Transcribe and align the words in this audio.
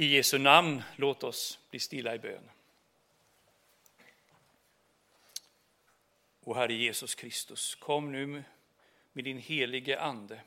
I 0.00 0.06
Jesu 0.06 0.38
namn, 0.38 0.82
låt 0.96 1.24
oss 1.24 1.58
bli 1.70 1.80
stilla 1.80 2.14
i 2.14 2.18
bön. 2.18 2.50
O 6.40 6.54
Herre 6.54 6.72
Jesus 6.72 7.14
Kristus, 7.14 7.74
kom 7.74 8.12
nu 8.12 8.44
med 9.12 9.24
din 9.24 9.38
helige 9.38 10.00
Ande. 10.00 10.40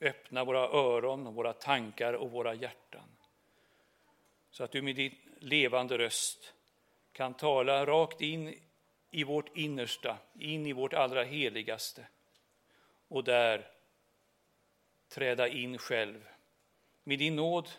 Öppna 0.00 0.44
våra 0.44 0.58
öron, 0.58 1.26
och 1.26 1.34
våra 1.34 1.52
tankar 1.52 2.12
och 2.12 2.30
våra 2.30 2.54
hjärtan. 2.54 3.16
Så 4.50 4.64
att 4.64 4.72
du 4.72 4.82
med 4.82 4.96
din 4.96 5.14
levande 5.38 5.98
röst 5.98 6.54
kan 7.12 7.34
tala 7.34 7.86
rakt 7.86 8.20
in 8.20 8.60
i 9.10 9.24
vårt 9.24 9.56
innersta, 9.56 10.18
in 10.38 10.66
i 10.66 10.72
vårt 10.72 10.92
allra 10.92 11.24
heligaste 11.24 12.06
och 13.08 13.24
där 13.24 13.70
träda 15.08 15.48
in 15.48 15.78
själv 15.78 16.28
med 17.04 17.18
din 17.18 17.36
nåd 17.36 17.70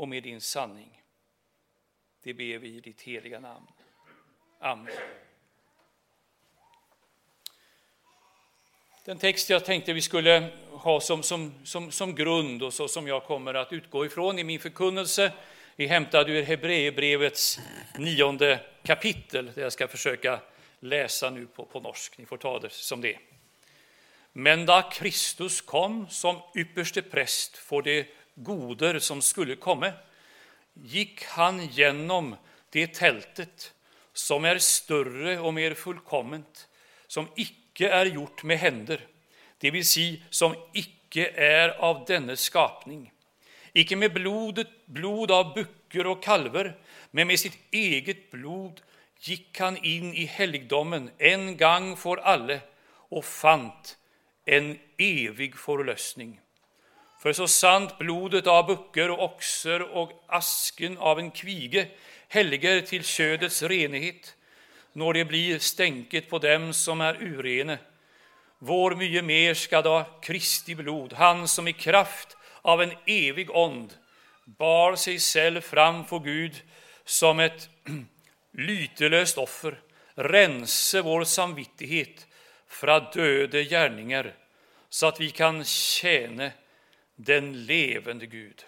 och 0.00 0.08
med 0.08 0.22
din 0.22 0.40
sanning. 0.40 1.02
Det 2.22 2.34
ber 2.34 2.58
vi 2.58 2.68
i 2.68 2.80
ditt 2.80 3.02
heliga 3.02 3.40
namn. 3.40 3.66
Amen. 4.58 4.92
Den 9.04 9.18
text 9.18 9.50
jag 9.50 9.64
tänkte 9.64 9.92
vi 9.92 10.02
skulle 10.02 10.50
ha 10.70 11.00
som, 11.00 11.22
som, 11.22 11.54
som, 11.64 11.90
som 11.90 12.14
grund 12.14 12.62
och 12.62 12.74
så 12.74 12.88
som 12.88 13.08
jag 13.08 13.24
kommer 13.24 13.54
att 13.54 13.72
utgå 13.72 14.06
ifrån 14.06 14.38
i 14.38 14.44
min 14.44 14.60
förkunnelse 14.60 15.32
är 15.76 15.86
hämtad 15.86 16.30
ur 16.30 16.42
Hebreerbrevets 16.42 17.60
nionde 17.98 18.60
kapitel, 18.82 19.52
det 19.54 19.60
jag 19.60 19.72
ska 19.72 19.88
försöka 19.88 20.40
läsa 20.80 21.30
nu 21.30 21.46
på, 21.46 21.64
på 21.64 21.80
norsk. 21.80 22.18
Ni 22.18 22.26
får 22.26 22.36
ta 22.36 22.58
det 22.58 22.72
som 22.72 23.00
det 23.00 23.18
Men 24.32 24.66
då 24.66 24.82
Kristus 24.92 25.60
kom 25.60 26.08
som 26.08 26.36
ypperste 26.56 27.02
präst 27.02 27.56
får 27.56 27.82
det 27.82 28.19
goder 28.44 28.98
som 28.98 29.22
skulle 29.22 29.56
komma, 29.56 29.92
gick 30.74 31.24
han 31.24 31.66
genom 31.66 32.36
det 32.70 32.94
tältet 32.94 33.72
som 34.12 34.44
är 34.44 34.58
större 34.58 35.38
och 35.38 35.54
mer 35.54 35.74
fullkomment, 35.74 36.68
som 37.06 37.28
icke 37.36 37.88
är 37.88 38.06
gjort 38.06 38.42
med 38.42 38.58
händer, 38.58 39.06
det 39.58 39.70
vill 39.70 39.86
säga 39.86 40.16
som 40.30 40.54
icke 40.72 41.26
är 41.34 41.68
av 41.68 42.04
denne 42.04 42.36
skapning, 42.36 43.12
icke 43.72 43.96
med 43.96 44.12
blodet, 44.12 44.86
blod 44.86 45.30
av 45.30 45.54
böcker 45.54 46.06
och 46.06 46.22
kalver, 46.22 46.78
men 47.10 47.26
med 47.26 47.40
sitt 47.40 47.58
eget 47.70 48.30
blod 48.30 48.80
gick 49.20 49.58
han 49.58 49.76
in 49.76 50.14
i 50.14 50.24
helgdomen 50.24 51.10
en 51.18 51.56
gång 51.56 51.96
för 51.96 52.16
alla, 52.16 52.58
och 53.10 53.24
fant 53.24 53.98
en 54.44 54.78
evig 54.98 55.56
förlösning. 55.56 56.40
För 57.20 57.32
så 57.32 57.48
sant 57.48 57.98
blodet 57.98 58.46
av 58.46 58.66
böcker 58.66 59.10
och 59.10 59.24
oxer 59.24 59.82
och 59.82 60.24
asken 60.26 60.98
av 60.98 61.18
en 61.18 61.30
kvige 61.30 61.88
helger 62.28 62.80
till 62.80 63.04
ködets 63.04 63.62
renhet, 63.62 64.36
när 64.92 65.12
det 65.12 65.24
blir 65.24 65.58
stänket 65.58 66.30
på 66.30 66.38
dem 66.38 66.72
som 66.72 67.00
är 67.00 67.22
urene. 67.22 67.78
Vår 68.58 68.94
mye 68.94 69.22
mer 69.22 69.54
ska 69.54 69.82
då 69.82 70.04
Kristi 70.22 70.74
blod, 70.74 71.12
han 71.12 71.48
som 71.48 71.68
i 71.68 71.72
kraft 71.72 72.36
av 72.62 72.82
en 72.82 72.92
evig 73.06 73.50
ond 73.50 73.94
bar 74.44 74.96
sig 74.96 75.18
själv 75.18 75.60
framför 75.60 76.18
Gud 76.18 76.62
som 77.04 77.40
ett 77.40 77.68
lytelöst 78.52 79.38
offer, 79.38 79.80
rense 80.14 81.02
vår 81.02 81.24
samvittighet 81.24 82.26
från 82.68 83.06
döde 83.12 83.64
gärningar, 83.64 84.34
så 84.88 85.06
att 85.06 85.20
vi 85.20 85.30
kan 85.30 85.64
tjäna 85.64 86.50
den 87.24 87.66
levande 87.66 88.26
Gud. 88.26 88.64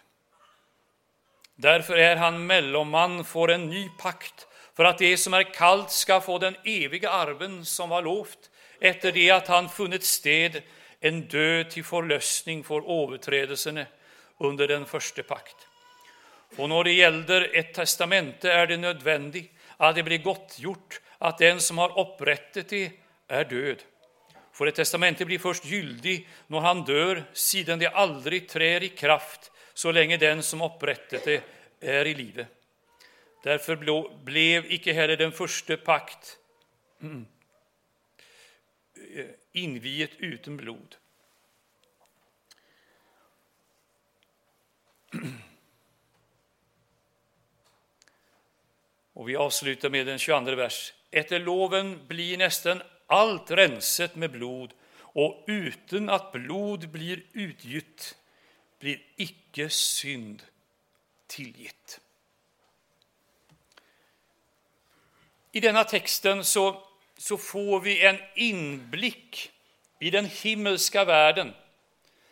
Därför 1.55 1.97
är 1.97 2.17
han 2.17 2.47
mellomman 2.47 3.25
får 3.25 3.51
en 3.51 3.71
ny 3.71 3.89
pakt, 3.99 4.47
för 4.75 4.85
att 4.85 4.99
det 4.99 5.17
som 5.17 5.35
är 5.35 5.55
kallt 5.55 5.91
ska 5.91 6.21
få 6.21 6.39
den 6.39 6.57
eviga 6.65 7.11
arven 7.11 7.65
som 7.65 7.89
var 7.89 8.03
lovt, 8.03 8.51
efter 8.81 9.13
det 9.13 9.31
att 9.31 9.49
han 9.49 9.69
funnit 9.69 10.05
sted 10.05 10.63
en 11.01 11.21
död 11.29 11.71
till 11.71 11.85
förlösning 11.85 12.65
för 12.65 13.05
överträdelserna 13.05 13.87
under 14.39 14.69
den 14.69 14.87
första 14.87 15.23
pakt. 15.23 15.57
Och 16.57 16.69
när 16.69 16.85
det 16.85 16.93
gäller 16.93 17.57
ett 17.57 17.75
testamente 17.75 18.53
är 18.53 18.67
det 18.67 18.77
nödvändigt 18.77 19.53
att 19.77 19.95
det 19.95 20.03
blir 20.03 20.19
gottgjort 20.19 21.01
att 21.19 21.39
den 21.39 21.61
som 21.61 21.79
har 21.79 21.99
upprättat 22.01 22.69
det 22.69 22.93
är 23.29 23.45
död. 23.45 23.83
För 24.53 24.67
ett 24.67 24.75
testamente 24.75 25.25
blir 25.25 25.39
först 25.39 25.65
gyldig 25.65 26.29
när 26.47 26.61
han 26.61 26.85
dör, 26.85 27.25
sedan 27.33 27.79
det 27.79 27.87
aldrig 27.87 28.49
trär 28.49 28.83
i 28.83 28.89
kraft 28.89 29.53
så 29.75 29.93
länge 29.93 30.17
den 30.17 30.43
som 30.43 30.63
upprättat 30.63 31.25
det 31.25 31.43
är 31.81 32.07
i 32.07 32.15
livet. 32.15 32.47
Därför 33.43 33.77
blev 34.25 34.73
icke 34.73 34.93
heller 34.93 35.17
den 35.17 35.33
första 35.33 35.77
pakt 35.77 36.39
mm, 37.01 37.27
eh, 39.15 39.27
inviet 39.53 40.11
utan 40.19 40.57
blod. 40.57 40.97
Och 49.13 49.29
vi 49.29 49.37
avslutar 49.37 49.91
med 49.91 50.07
den 50.07 50.19
22 50.19 50.55
vers. 50.55 50.93
Efter 51.11 51.39
loven 51.39 52.07
blir 52.07 52.39
nästan 52.39 52.83
allt 53.13 53.51
renset 53.51 54.17
med 54.17 54.31
blod, 54.31 54.73
och 54.99 55.45
utan 55.47 56.09
att 56.09 56.33
blod 56.33 56.89
blir 56.89 57.23
utgytt 57.33 58.17
blir 58.79 59.03
icke 59.17 59.71
synd 59.71 60.43
tillgitt. 61.27 62.01
I 65.53 65.61
denna 65.61 65.85
texten 65.85 66.45
så, 66.45 66.83
så 67.17 67.39
får 67.39 67.81
vi 67.81 68.07
en 68.07 68.19
inblick 68.35 69.53
i 69.99 70.11
den 70.11 70.27
himmelska 70.27 71.05
världen. 71.05 71.55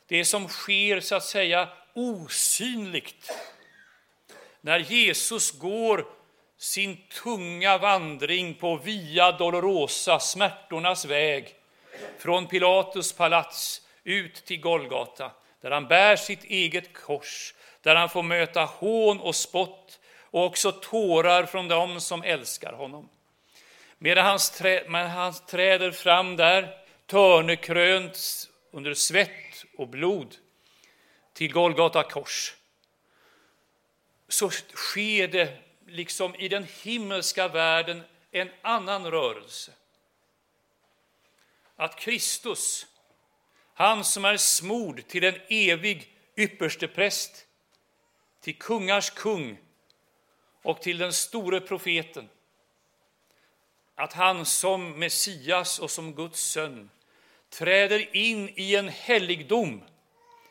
Det 0.06 0.24
som 0.24 0.48
sker 0.48 1.00
så 1.00 1.14
att 1.14 1.24
säga 1.24 1.68
osynligt. 1.94 3.30
När 4.60 4.78
Jesus 4.78 5.50
går 5.50 6.06
sin 6.60 6.96
tunga 7.22 7.78
vandring 7.78 8.54
på 8.54 8.76
Via 8.76 9.32
Dolorosa, 9.32 10.18
smärtornas 10.18 11.04
väg, 11.04 11.54
från 12.18 12.46
Pilatus 12.46 13.12
palats 13.12 13.82
ut 14.04 14.34
till 14.34 14.60
Golgata, 14.60 15.30
där 15.60 15.70
han 15.70 15.88
bär 15.88 16.16
sitt 16.16 16.44
eget 16.44 16.92
kors, 16.92 17.54
där 17.82 17.96
han 17.96 18.08
får 18.08 18.22
möta 18.22 18.64
hån 18.64 19.20
och 19.20 19.34
spott 19.34 20.00
och 20.22 20.44
också 20.44 20.72
tårar 20.72 21.46
från 21.46 21.68
dem 21.68 22.00
som 22.00 22.22
älskar 22.22 22.72
honom. 22.72 23.08
Medan 23.98 24.26
han, 24.26 24.38
trä, 24.38 24.84
han 25.08 25.34
träder 25.46 25.90
fram 25.90 26.36
där, 26.36 26.76
törnekrönt 27.06 28.48
under 28.70 28.94
svett 28.94 29.64
och 29.78 29.88
blod, 29.88 30.36
till 31.32 31.52
Golgata 31.52 32.02
kors, 32.02 32.54
så 34.28 34.50
sker 34.50 35.28
det 35.28 35.69
liksom 35.90 36.34
i 36.34 36.48
den 36.48 36.66
himmelska 36.82 37.48
världen 37.48 38.02
en 38.30 38.50
annan 38.62 39.10
rörelse. 39.10 39.72
Att 41.76 41.96
Kristus, 41.96 42.86
han 43.74 44.04
som 44.04 44.24
är 44.24 44.36
smord 44.36 45.06
till 45.08 45.24
en 45.24 45.40
evig 45.48 46.16
ypperste 46.36 46.88
präst, 46.88 47.46
till 48.40 48.58
kungars 48.58 49.10
kung 49.10 49.58
och 50.62 50.82
till 50.82 50.98
den 50.98 51.12
store 51.12 51.60
profeten, 51.60 52.28
att 53.94 54.12
han 54.12 54.46
som 54.46 54.98
Messias 54.98 55.78
och 55.78 55.90
som 55.90 56.14
Guds 56.14 56.40
son 56.40 56.90
träder 57.50 58.16
in 58.16 58.48
i 58.56 58.76
en 58.76 58.88
helgdom, 58.88 59.82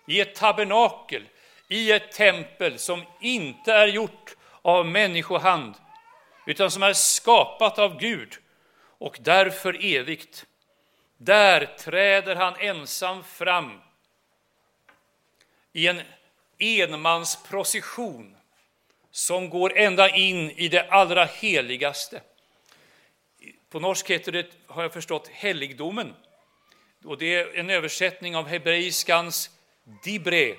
i 0.08 0.22
ett 0.22 0.36
tabernakel, 0.36 1.30
i 1.68 1.92
ett 1.92 2.12
tempel 2.12 2.80
som 2.80 3.04
inte 3.22 3.74
är 3.74 3.88
gjort 3.88 4.36
av 4.62 4.86
människohand, 4.86 5.76
utan 6.46 6.72
som 6.72 6.84
är 6.84 6.94
skapat 6.94 7.80
av 7.80 8.00
Gud 8.00 8.38
och 8.98 9.18
därför 9.22 9.86
evigt. 9.86 10.46
Där 11.18 11.66
träder 11.66 12.36
han 12.36 12.56
ensam 12.56 13.24
fram 13.24 13.82
i 15.74 15.88
en 15.88 16.02
enmansprocession 16.58 18.36
som 19.12 19.50
går 19.50 19.78
ända 19.78 20.10
in 20.10 20.52
i 20.52 20.68
det 20.68 20.90
allra 20.90 21.26
heligaste. 21.26 22.22
På 23.70 23.80
norsk 23.80 24.10
heter 24.10 24.32
det, 24.32 24.48
har 24.68 24.82
jag 24.82 24.94
förstått, 24.94 25.28
helgdomen. 25.28 26.14
Och 27.06 27.18
det 27.18 27.36
är 27.36 27.58
en 27.58 27.70
översättning 27.70 28.36
av 28.36 28.48
hebreiskans 28.48 29.50
dibre, 30.04 30.56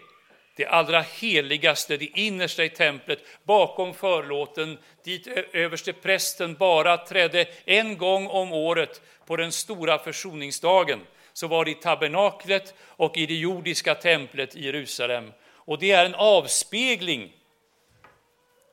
det 0.60 0.66
allra 0.66 1.00
heligaste, 1.00 1.96
det 1.96 2.18
innersta 2.18 2.64
i 2.64 2.68
templet, 2.68 3.18
bakom 3.44 3.94
förlåten, 3.94 4.78
dit 5.04 5.26
överste 5.52 5.92
prästen 5.92 6.54
bara 6.54 6.96
trädde 6.96 7.46
en 7.64 7.98
gång 7.98 8.26
om 8.26 8.52
året 8.52 9.00
på 9.26 9.36
den 9.36 9.52
stora 9.52 9.98
försoningsdagen. 9.98 11.00
Så 11.32 11.46
var 11.46 11.64
det 11.64 11.70
i 11.70 11.74
tabernaklet 11.74 12.74
och 12.80 13.16
i 13.16 13.26
det 13.26 13.34
jordiska 13.34 13.94
templet 13.94 14.56
i 14.56 14.64
Jerusalem. 14.64 15.32
Och 15.54 15.78
det 15.78 15.90
är 15.90 16.04
en 16.04 16.14
avspegling 16.14 17.32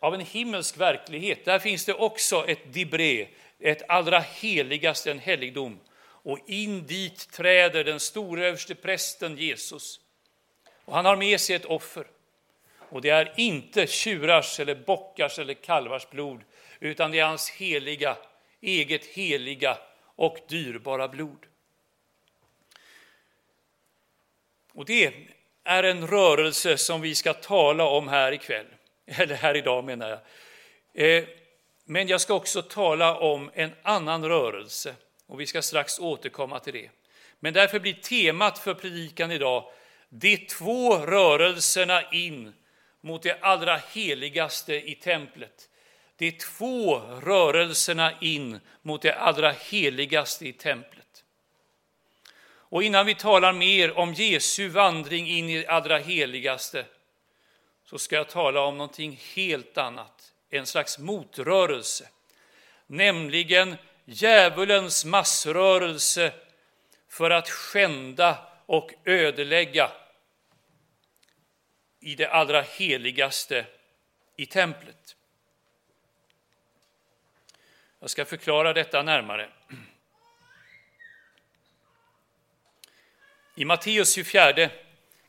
av 0.02 0.14
en 0.14 0.22
himmelsk 0.22 0.78
verklighet. 0.78 1.46
Där 1.46 1.60
finns 1.60 1.86
det 1.86 1.94
också 1.94 2.48
ett 2.48 2.74
dibré, 2.74 3.28
ett 3.60 3.84
allra 3.88 4.20
heligaste, 4.20 5.12
en 5.12 5.20
helgdom. 5.20 5.80
Och 6.04 6.40
in 6.48 6.86
dit 6.88 7.32
träder 7.32 7.84
den 7.84 8.00
store 8.00 8.48
överste 8.48 8.76
prästen 8.76 9.38
Jesus. 9.38 10.00
Och 10.88 10.96
han 10.96 11.06
har 11.06 11.16
med 11.16 11.42
sig 11.42 11.56
ett 11.56 11.66
offer. 11.66 12.08
Och 12.90 13.02
det 13.02 13.10
är 13.10 13.34
inte 13.38 13.88
tjurars 13.88 14.60
eller 14.60 14.76
bockars 14.76 15.40
eller 15.40 15.54
kalvars 15.54 16.10
blod, 16.10 16.42
utan 16.80 17.12
det 17.12 17.20
är 17.20 17.26
hans 17.26 17.50
heliga, 17.50 18.18
eget 18.62 19.06
heliga 19.06 19.78
och 20.16 20.38
dyrbara 20.48 21.08
blod. 21.08 21.46
Och 24.74 24.86
det 24.86 25.14
är 25.64 25.84
en 25.84 26.08
rörelse 26.08 26.78
som 26.78 27.02
vi 27.02 27.16
ska 27.16 27.34
tala 27.34 27.86
om 27.86 28.08
här 28.08 28.32
ikväll, 28.32 28.68
eller 29.06 29.36
här 29.36 29.58
idag 29.58 29.84
menar 29.84 30.10
jag. 30.10 30.20
Eh, 31.08 31.24
men 31.86 32.08
jag 32.08 32.22
ska 32.22 32.34
också 32.34 32.62
tala 32.62 33.18
om 33.18 33.52
en 33.54 33.72
annan 33.82 34.26
rörelse 34.26 34.96
och 35.26 35.40
vi 35.40 35.46
ska 35.46 35.62
strax 35.62 36.00
återkomma 36.00 36.60
till 36.60 36.74
det. 36.74 36.90
Men 37.40 37.54
därför 37.54 37.80
blir 37.80 37.94
temat 37.94 38.60
för 38.60 38.74
predikan 38.74 39.32
idag 39.32 39.72
de 40.10 40.38
två 40.38 40.98
rörelserna 40.98 42.12
in 42.12 42.54
mot 43.02 43.24
det 43.24 43.38
allra 43.42 43.78
heligaste 43.94 44.90
i 44.90 44.96
templet. 44.96 45.70
De 46.18 46.32
två 46.32 46.98
rörelserna 47.00 48.14
in 48.22 48.60
mot 48.82 49.02
det 49.02 49.14
allra 49.14 49.52
heligaste 49.52 50.48
i 50.48 50.54
templet. 50.54 51.24
Och 52.70 52.84
innan 52.84 53.06
vi 53.06 53.16
talar 53.16 53.54
mer 53.54 53.98
om 53.98 54.14
Jesu 54.14 54.68
vandring 54.68 55.28
in 55.28 55.50
i 55.50 55.58
det 55.58 55.68
allra 55.68 55.98
heligaste 55.98 56.86
så 57.86 57.98
ska 57.98 58.16
jag 58.16 58.30
tala 58.30 58.62
om 58.62 58.78
någonting 58.78 59.20
helt 59.36 59.78
annat, 59.78 60.34
en 60.50 60.66
slags 60.66 61.00
motrörelse, 61.00 62.10
nämligen 62.88 63.76
djävulens 64.06 65.06
massrörelse 65.06 66.34
för 67.10 67.30
att 67.30 67.50
skända 67.50 68.38
och 68.68 68.94
ödelägga 69.06 69.92
i 72.00 72.16
det 72.16 72.28
allra 72.28 72.62
heligaste 72.62 73.66
i 74.36 74.46
templet. 74.46 75.16
Jag 78.00 78.10
ska 78.10 78.26
förklara 78.26 78.74
detta 78.74 79.04
närmare. 79.04 79.50
I 83.56 83.66
Matteus 83.66 84.14
24 84.14 84.70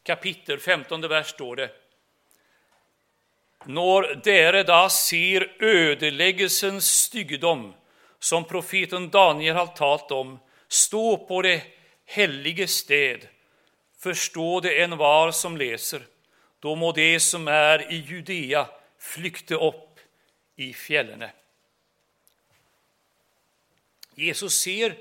kapitel, 0.02 0.58
15 0.58 1.00
vers 1.00 1.28
står 1.28 1.56
det 1.56 1.70
Når 3.64 4.20
dere 4.24 4.62
da 4.62 4.88
ser 4.88 5.62
ödeläggelsens 5.62 6.90
styggedom 6.90 7.74
som 8.18 8.44
profeten 8.44 9.10
Daniel 9.10 9.56
har 9.56 9.66
talat 9.66 10.10
om, 10.10 10.38
stå 10.68 11.26
på 11.26 11.42
det 11.42 11.77
helige 12.08 12.68
sted, 12.68 13.28
förstå 13.98 14.60
det 14.60 14.82
en 14.82 14.96
var 14.96 15.30
som 15.30 15.56
läser, 15.56 16.02
då 16.60 16.74
må 16.74 16.92
det 16.92 17.20
som 17.20 17.48
är 17.48 17.92
i 17.92 17.96
Judea 17.96 18.68
flykte 18.98 19.54
upp 19.54 20.00
i 20.56 20.74
fjällene. 20.74 21.30
Jesus 24.14 24.60
ser 24.60 24.98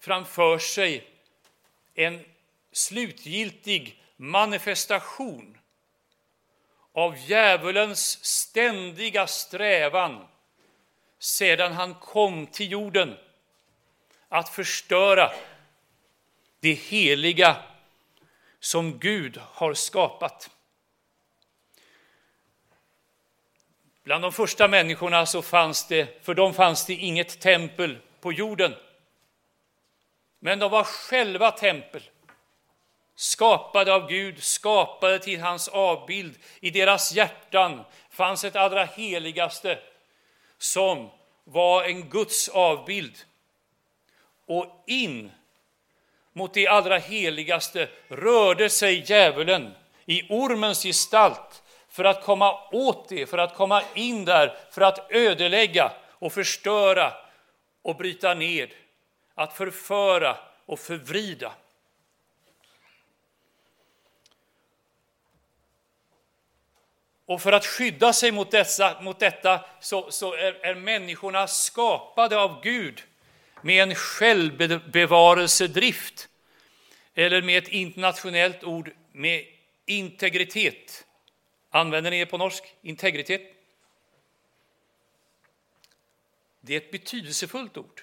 framför 0.00 0.58
sig 0.58 1.04
en 1.94 2.24
slutgiltig 2.72 4.02
manifestation 4.16 5.58
av 6.92 7.16
djävulens 7.16 8.24
ständiga 8.24 9.26
strävan 9.26 10.26
sedan 11.18 11.72
han 11.72 11.94
kom 11.94 12.46
till 12.46 12.72
jorden 12.72 13.16
att 14.28 14.48
förstöra 14.48 15.32
det 16.60 16.74
heliga 16.74 17.56
som 18.60 18.98
Gud 18.98 19.40
har 19.52 19.74
skapat. 19.74 20.50
Bland 24.02 24.24
de 24.24 24.32
första 24.32 24.68
människorna 24.68 25.26
så 25.26 25.42
fanns 25.42 25.86
det, 25.86 26.24
för 26.24 26.34
dem 26.34 26.54
fanns 26.54 26.86
det 26.86 26.94
inget 26.94 27.40
tempel 27.40 27.98
på 28.20 28.32
jorden. 28.32 28.74
Men 30.38 30.58
de 30.58 30.70
var 30.70 30.84
själva 30.84 31.50
tempel, 31.50 32.02
skapade 33.14 33.94
av 33.94 34.08
Gud, 34.08 34.42
skapade 34.42 35.18
till 35.18 35.40
hans 35.40 35.68
avbild. 35.68 36.38
I 36.60 36.70
deras 36.70 37.12
hjärtan 37.12 37.84
fanns 38.10 38.44
ett 38.44 38.56
allra 38.56 38.84
heligaste 38.84 39.78
som 40.58 41.10
var 41.44 41.84
en 41.84 42.08
Guds 42.08 42.48
avbild. 42.48 43.18
Och 44.46 44.84
in 44.86 45.30
mot 46.32 46.54
det 46.54 46.68
allra 46.68 46.98
heligaste 46.98 47.88
rörde 48.08 48.70
sig 48.70 49.04
djävulen 49.06 49.74
i 50.04 50.22
ormens 50.28 50.82
gestalt 50.82 51.62
för 51.88 52.04
att 52.04 52.24
komma 52.24 52.68
åt 52.72 53.08
det, 53.08 53.26
för 53.26 53.38
att 53.38 53.54
komma 53.54 53.82
in 53.94 54.24
där, 54.24 54.56
för 54.70 54.80
att 54.80 55.12
ödelägga 55.12 55.92
och 56.08 56.32
förstöra 56.32 57.12
och 57.82 57.96
bryta 57.96 58.34
ned, 58.34 58.70
att 59.34 59.52
förföra 59.52 60.36
och 60.66 60.78
förvrida. 60.78 61.52
Och 67.26 67.42
för 67.42 67.52
att 67.52 67.66
skydda 67.66 68.12
sig 68.12 68.32
mot, 68.32 68.50
dessa, 68.50 69.00
mot 69.00 69.18
detta 69.18 69.60
så, 69.80 70.10
så 70.10 70.34
är, 70.34 70.66
är 70.66 70.74
människorna 70.74 71.46
skapade 71.46 72.38
av 72.38 72.60
Gud 72.62 73.02
med 73.62 73.82
en 73.82 73.94
självbevarelsedrift, 73.94 76.28
eller 77.14 77.42
med 77.42 77.58
ett 77.58 77.68
internationellt 77.68 78.64
ord, 78.64 78.90
med 79.12 79.44
integritet. 79.86 81.06
Använder 81.70 82.10
ni 82.10 82.18
det 82.18 82.26
på 82.26 82.38
norsk? 82.38 82.64
Integritet? 82.82 83.42
Det 86.60 86.74
är 86.74 86.76
ett 86.76 86.90
betydelsefullt 86.90 87.76
ord. 87.76 88.02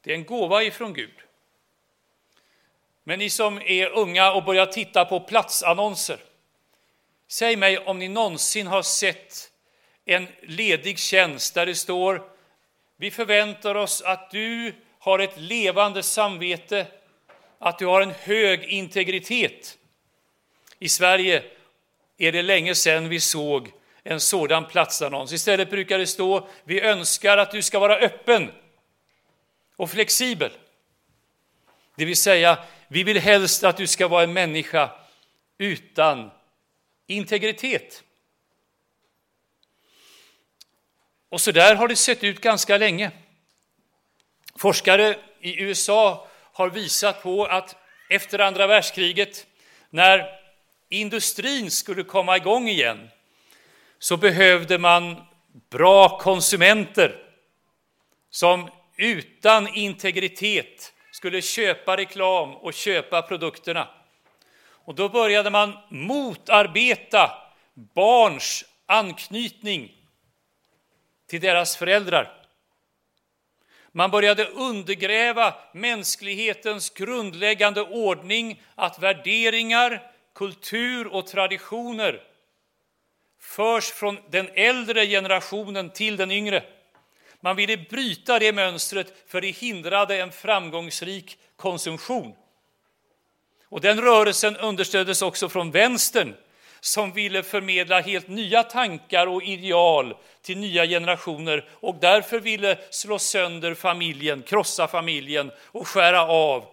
Det 0.00 0.10
är 0.10 0.14
en 0.14 0.24
gåva 0.24 0.62
ifrån 0.62 0.94
Gud. 0.94 1.14
Men 3.04 3.18
ni 3.18 3.30
som 3.30 3.58
är 3.58 3.86
unga 3.86 4.32
och 4.32 4.44
börjar 4.44 4.66
titta 4.66 5.04
på 5.04 5.20
platsannonser, 5.20 6.20
säg 7.28 7.56
mig 7.56 7.78
om 7.78 7.98
ni 7.98 8.08
någonsin 8.08 8.66
har 8.66 8.82
sett 8.82 9.52
en 10.04 10.28
ledig 10.42 10.98
tjänst 10.98 11.54
där 11.54 11.66
det 11.66 11.74
står 11.74 12.29
vi 13.00 13.10
förväntar 13.10 13.74
oss 13.74 14.02
att 14.02 14.30
du 14.30 14.74
har 14.98 15.18
ett 15.18 15.40
levande 15.40 16.02
samvete, 16.02 16.86
att 17.58 17.78
du 17.78 17.86
har 17.86 18.00
en 18.00 18.10
hög 18.10 18.64
integritet. 18.64 19.78
I 20.78 20.88
Sverige 20.88 21.42
är 22.18 22.32
det 22.32 22.42
länge 22.42 22.74
sedan 22.74 23.08
vi 23.08 23.20
såg 23.20 23.72
en 24.02 24.20
sådan 24.20 24.64
platsannons. 24.66 25.32
Istället 25.32 25.70
brukar 25.70 25.98
det 25.98 26.06
stå 26.06 26.48
vi 26.64 26.80
önskar 26.80 27.38
att 27.38 27.50
du 27.50 27.62
ska 27.62 27.78
vara 27.78 27.96
öppen 27.96 28.50
och 29.76 29.90
flexibel. 29.90 30.50
Det 31.96 32.04
vill 32.04 32.16
säga, 32.16 32.58
vi 32.88 33.02
vill 33.02 33.18
helst 33.18 33.64
att 33.64 33.76
du 33.76 33.86
ska 33.86 34.08
vara 34.08 34.22
en 34.22 34.32
människa 34.32 34.90
utan 35.58 36.30
integritet. 37.06 38.04
Och 41.30 41.40
så 41.40 41.52
där 41.52 41.74
har 41.74 41.88
det 41.88 41.96
sett 41.96 42.24
ut 42.24 42.40
ganska 42.40 42.76
länge. 42.76 43.10
Forskare 44.56 45.16
i 45.40 45.62
USA 45.62 46.28
har 46.52 46.70
visat 46.70 47.22
på 47.22 47.44
att 47.44 47.76
efter 48.08 48.38
andra 48.38 48.66
världskriget, 48.66 49.46
när 49.90 50.26
industrin 50.88 51.70
skulle 51.70 52.02
komma 52.02 52.36
igång 52.36 52.68
igen, 52.68 53.10
så 53.98 54.16
behövde 54.16 54.78
man 54.78 55.22
bra 55.70 56.18
konsumenter 56.18 57.26
som 58.30 58.70
utan 58.96 59.74
integritet 59.74 60.92
skulle 61.12 61.42
köpa 61.42 61.96
reklam 61.96 62.56
och 62.56 62.74
köpa 62.74 63.22
produkterna. 63.22 63.88
Och 64.62 64.94
då 64.94 65.08
började 65.08 65.50
man 65.50 65.78
motarbeta 65.88 67.30
barns 67.94 68.64
anknytning 68.86 69.99
till 71.30 71.40
deras 71.40 71.76
föräldrar. 71.76 72.32
Man 73.92 74.10
började 74.10 74.44
undergräva 74.44 75.54
mänsklighetens 75.72 76.90
grundläggande 76.90 77.82
ordning 77.82 78.62
att 78.74 78.98
värderingar, 78.98 80.12
kultur 80.34 81.06
och 81.06 81.26
traditioner 81.26 82.22
förs 83.40 83.84
från 83.84 84.18
den 84.30 84.48
äldre 84.54 85.06
generationen 85.06 85.90
till 85.90 86.16
den 86.16 86.30
yngre. 86.30 86.64
Man 87.40 87.56
ville 87.56 87.76
bryta 87.76 88.38
det 88.38 88.52
mönstret 88.52 89.24
för 89.26 89.40
det 89.40 89.50
hindrade 89.50 90.22
en 90.22 90.32
framgångsrik 90.32 91.38
konsumtion. 91.56 92.34
Och 93.64 93.80
den 93.80 94.00
rörelsen 94.00 94.56
understöddes 94.56 95.22
också 95.22 95.48
från 95.48 95.70
vänstern 95.70 96.34
som 96.80 97.12
ville 97.12 97.42
förmedla 97.42 98.00
helt 98.00 98.28
nya 98.28 98.62
tankar 98.62 99.26
och 99.26 99.42
ideal 99.42 100.14
till 100.42 100.58
nya 100.58 100.86
generationer 100.86 101.68
och 101.72 101.96
därför 102.00 102.40
ville 102.40 102.78
slå 102.90 103.18
sönder 103.18 103.74
familjen, 103.74 104.42
krossa 104.42 104.88
familjen 104.88 105.50
och 105.66 105.88
skära 105.88 106.22
av 106.22 106.64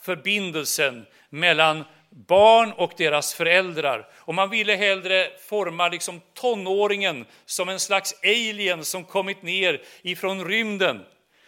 förbindelsen 0.00 1.06
mellan 1.30 1.84
barn 2.10 2.72
och 2.72 2.92
deras 2.96 3.34
föräldrar. 3.34 4.08
Och 4.14 4.34
man 4.34 4.50
ville 4.50 4.74
hellre 4.74 5.30
forma 5.48 5.88
liksom 5.88 6.20
tonåringen 6.34 7.26
som 7.46 7.68
en 7.68 7.80
slags 7.80 8.14
alien 8.22 8.84
som 8.84 9.04
kommit 9.04 9.42
ner 9.42 9.82
ifrån 10.02 10.44
rymden 10.44 11.04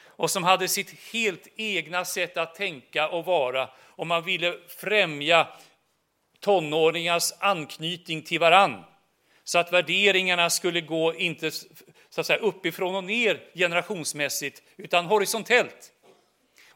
och 0.07 0.31
som 0.31 0.45
hade 0.45 0.69
sitt 0.69 1.13
helt 1.13 1.49
egna 1.57 2.05
sätt 2.05 2.37
att 2.37 2.55
tänka 2.55 3.09
och 3.09 3.25
vara. 3.25 3.69
Och 3.87 4.07
man 4.07 4.25
ville 4.25 4.55
främja 4.81 5.47
tonåringars 6.41 7.33
anknytning 7.39 8.23
till 8.23 8.41
varann 8.41 8.85
så 9.45 9.59
att 9.59 9.73
värderingarna 9.73 10.51
skulle 10.51 10.81
gå 10.81 11.15
inte 11.15 11.51
så 12.11 12.21
att 12.21 12.27
säga, 12.27 12.39
uppifrån 12.39 12.95
och 12.95 13.05
ner 13.05 13.41
generationsmässigt 13.55 14.63
utan 14.77 15.07
horisontellt. 15.07 15.93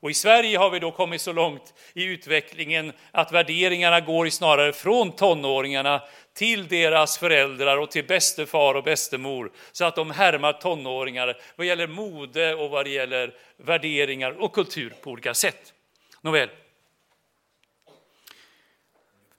Och 0.03 0.11
I 0.11 0.15
Sverige 0.15 0.59
har 0.59 0.71
vi 0.71 0.79
då 0.79 0.91
kommit 0.91 1.21
så 1.21 1.33
långt 1.33 1.75
i 1.95 2.05
utvecklingen 2.05 2.93
att 3.11 3.33
värderingarna 3.33 4.01
går 4.01 4.29
snarare 4.29 4.73
från 4.73 5.13
tonåringarna 5.13 6.03
till 6.35 6.69
deras 6.69 7.19
föräldrar 7.19 7.77
och 7.77 7.91
till 7.91 8.07
bäste 8.07 8.47
far 8.47 8.75
och 8.75 8.85
bästemor 8.85 9.53
så 9.73 9.85
att 9.85 9.97
de 9.97 10.11
härmar 10.11 10.53
tonåringar 10.53 11.37
vad 11.57 11.67
gäller 11.67 11.87
mode 11.87 12.55
och 12.55 12.71
vad 12.71 12.89
gäller 12.89 13.35
värderingar 13.57 14.31
och 14.43 14.53
kultur 14.53 14.95
på 15.03 15.11
olika 15.11 15.35
sätt. 15.35 15.73
Nåväl. 16.21 16.49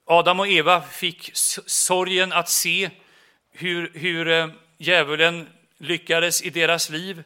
Adam 0.04 0.40
och 0.40 0.48
Eva 0.48 0.82
fick 0.82 1.30
sorgen 1.66 2.32
att 2.32 2.48
se 2.48 2.90
hur, 3.52 3.90
hur 3.94 4.28
eh, 4.28 4.48
djävulen 4.78 5.48
lyckades 5.78 6.42
i 6.42 6.50
deras 6.50 6.90
liv, 6.90 7.22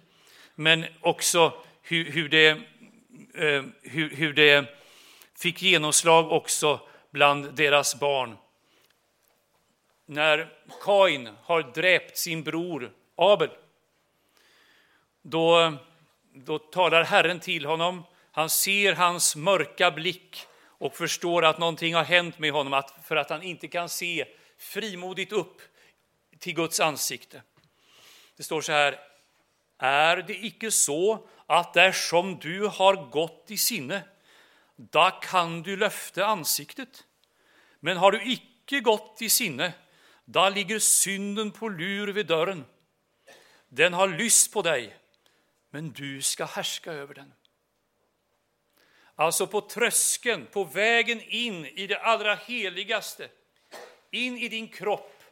men 0.55 0.85
också 1.01 1.53
hur, 1.83 2.05
hur 2.05 2.29
det 2.29 2.49
eh, 2.49 3.65
hur, 3.83 4.11
hur 4.11 4.33
det 4.33 4.65
fick 5.39 5.63
genomslag 5.63 6.33
också 6.33 6.81
bland 7.11 7.55
deras 7.55 8.01
barn. 8.01 8.37
När 10.07 10.53
Kain 10.85 11.29
har 11.43 11.63
dräpt 11.63 12.19
sin 12.19 12.43
bror 12.43 12.93
Abel, 13.17 13.51
då, 15.23 15.73
då 16.33 16.59
talar 16.59 17.05
Herren 17.05 17.41
till 17.41 17.65
honom. 17.65 18.05
Han 18.33 18.51
ser 18.51 18.93
hans 18.95 19.37
mörka 19.37 19.91
blick 19.91 20.48
och 20.79 20.97
förstår 20.97 21.45
att 21.45 21.59
någonting 21.59 21.95
har 21.95 22.05
hänt 22.05 22.39
med 22.39 22.53
honom 22.53 22.73
att, 22.73 23.07
för 23.07 23.17
att 23.17 23.31
han 23.31 23.43
inte 23.43 23.69
kan 23.69 23.89
se 23.89 24.25
frimodigt 24.59 25.33
upp 25.33 25.63
till 26.39 26.55
Guds 26.55 26.81
ansikte. 26.81 27.43
Det 28.37 28.43
står 28.43 28.61
så 28.61 28.73
här, 28.73 29.01
är 29.79 30.17
det 30.17 30.45
icke 30.45 30.71
så 30.71 31.29
att 31.47 31.75
där 31.75 31.93
som 31.93 32.39
du 32.39 32.67
har 32.67 33.11
gått 33.11 33.45
i 33.49 33.59
sinne, 33.59 34.03
då 34.77 35.11
kan 35.23 35.63
du 35.63 35.77
löfte 35.77 36.27
ansiktet. 36.27 37.05
Men 37.81 37.97
har 37.97 38.13
du 38.13 38.33
icke 38.33 38.81
gått 38.81 39.23
i 39.23 39.29
sinne, 39.29 39.73
då 40.25 40.49
ligger 40.49 40.79
synden 40.79 41.51
på 41.51 41.69
lur 41.69 42.09
vid 42.09 42.27
dörren. 42.27 42.65
Den 43.69 43.95
har 43.95 44.09
lyst 44.09 44.53
på 44.53 44.63
dig, 44.63 44.97
men 45.71 45.93
du 45.93 46.23
ska 46.23 46.45
härska 46.45 46.93
över 46.93 47.15
den. 47.15 47.33
Alltså 49.21 49.47
på 49.47 49.61
tröskeln, 49.61 50.47
på 50.47 50.65
vägen 50.65 51.21
in 51.29 51.67
i 51.67 51.87
det 51.87 51.99
allra 51.99 52.35
heligaste, 52.35 53.29
in 54.11 54.39
i 54.39 54.49
din 54.49 54.69
kropp, 54.69 55.23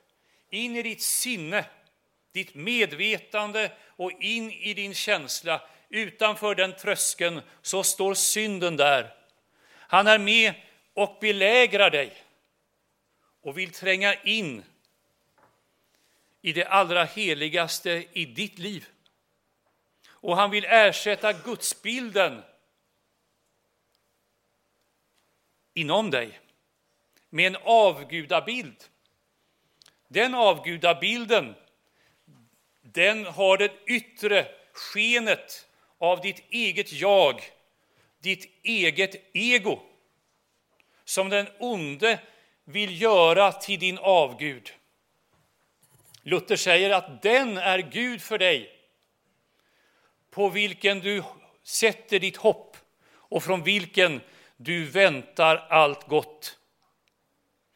in 0.50 0.76
i 0.76 0.82
ditt 0.82 1.02
sinne, 1.02 1.64
ditt 2.32 2.54
medvetande 2.54 3.72
och 3.96 4.12
in 4.12 4.50
i 4.50 4.74
din 4.74 4.94
känsla 4.94 5.62
utanför 5.88 6.54
den 6.54 6.76
tröskeln 6.76 7.42
så 7.62 7.82
står 7.82 8.14
synden 8.14 8.76
där. 8.76 9.14
Han 9.78 10.06
är 10.06 10.18
med 10.18 10.54
och 10.94 11.18
belägrar 11.20 11.90
dig 11.90 12.12
och 13.42 13.58
vill 13.58 13.72
tränga 13.72 14.14
in 14.14 14.62
i 16.42 16.52
det 16.52 16.64
allra 16.64 17.04
heligaste 17.04 18.04
i 18.12 18.24
ditt 18.24 18.58
liv. 18.58 18.86
Och 20.08 20.36
han 20.36 20.50
vill 20.50 20.64
ersätta 20.64 21.32
gudsbilden 21.32 22.42
inom 25.76 26.10
dig 26.10 26.40
med 27.30 27.46
en 27.46 27.56
avgudabild. 27.62 28.84
Den 30.08 30.34
avgudabilden, 30.34 31.54
den 32.82 33.24
har 33.24 33.56
det 33.56 33.72
yttre 33.86 34.46
skenet 34.72 35.68
av 35.98 36.20
ditt 36.20 36.42
eget 36.50 36.92
jag, 36.92 37.42
ditt 38.18 38.48
eget 38.62 39.36
ego, 39.36 39.78
som 41.04 41.28
den 41.28 41.46
onde 41.58 42.18
vill 42.64 43.02
göra 43.02 43.52
till 43.52 43.80
din 43.80 43.98
avgud. 43.98 44.72
Luther 46.22 46.56
säger 46.56 46.90
att 46.90 47.22
den 47.22 47.58
är 47.58 47.78
Gud 47.78 48.22
för 48.22 48.38
dig, 48.38 48.72
på 50.30 50.48
vilken 50.48 51.00
du 51.00 51.22
sätter 51.62 52.20
ditt 52.20 52.36
hopp 52.36 52.76
och 53.08 53.42
från 53.42 53.62
vilken 53.62 54.20
du 54.56 54.84
väntar 54.84 55.66
allt 55.70 56.08
gott. 56.08 56.58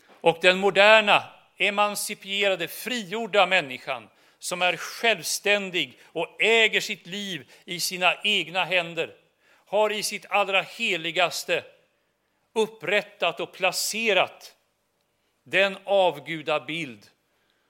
Och 0.07 0.39
den 0.41 0.59
moderna, 0.59 1.25
emancipierade, 1.57 2.69
frigjorda 2.69 3.47
människan 3.47 4.09
som 4.39 4.63
är 4.63 4.77
självständig 4.77 6.01
och 6.05 6.43
äger 6.43 6.81
sitt 6.81 7.07
liv 7.07 7.53
i 7.65 7.81
sina 7.81 8.15
egna 8.25 8.65
händer, 8.65 9.15
har 9.67 9.93
i 9.93 10.03
sitt 10.03 10.27
allra 10.27 10.63
heligaste 10.63 11.65
upprättat 12.53 13.41
och 13.41 13.53
placerat 13.53 14.57
den 15.43 15.79
avgudabild 15.85 17.07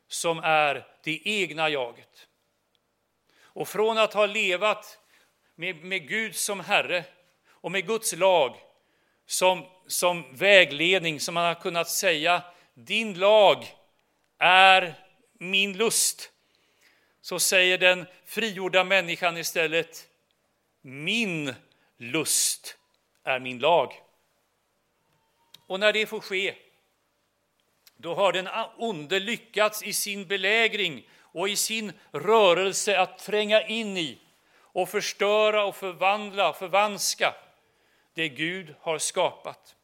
som 0.08 0.38
är 0.38 0.86
det 1.02 1.20
egna 1.24 1.68
jaget. 1.68 2.28
Och 3.40 3.68
från 3.68 3.98
att 3.98 4.14
ha 4.14 4.26
levat 4.26 4.98
med, 5.54 5.84
med 5.84 6.08
Gud 6.08 6.36
som 6.36 6.60
Herre 6.60 7.04
och 7.48 7.72
med 7.72 7.86
Guds 7.86 8.16
lag 8.16 8.56
som, 9.30 9.66
som 9.86 10.24
vägledning, 10.36 11.20
som 11.20 11.34
man 11.34 11.44
har 11.44 11.54
kunnat 11.54 11.88
säga, 11.88 12.42
din 12.74 13.18
lag 13.18 13.66
är 14.38 14.94
min 15.38 15.76
lust 15.76 16.30
så 17.20 17.38
säger 17.38 17.78
den 17.78 18.06
frigjorda 18.24 18.84
människan 18.84 19.36
istället 19.36 20.08
min 20.80 21.54
lust 21.98 22.78
är 23.24 23.40
min 23.40 23.58
lag. 23.58 23.92
Och 25.66 25.80
när 25.80 25.92
det 25.92 26.06
får 26.06 26.20
ske, 26.20 26.54
då 27.96 28.14
har 28.14 28.32
den 28.32 28.48
onde 28.76 29.20
lyckats 29.20 29.82
i 29.82 29.92
sin 29.92 30.26
belägring 30.26 31.08
och 31.20 31.48
i 31.48 31.56
sin 31.56 31.92
rörelse 32.12 33.00
att 33.00 33.18
tränga 33.18 33.66
in 33.66 33.96
i 33.96 34.18
och 34.52 34.88
förstöra 34.88 35.64
och 35.64 35.76
förvandla 35.76 36.48
och 36.48 36.56
förvanska 36.56 37.34
det 38.14 38.28
Gud 38.28 38.74
har 38.80 38.98
skapat. 38.98 39.76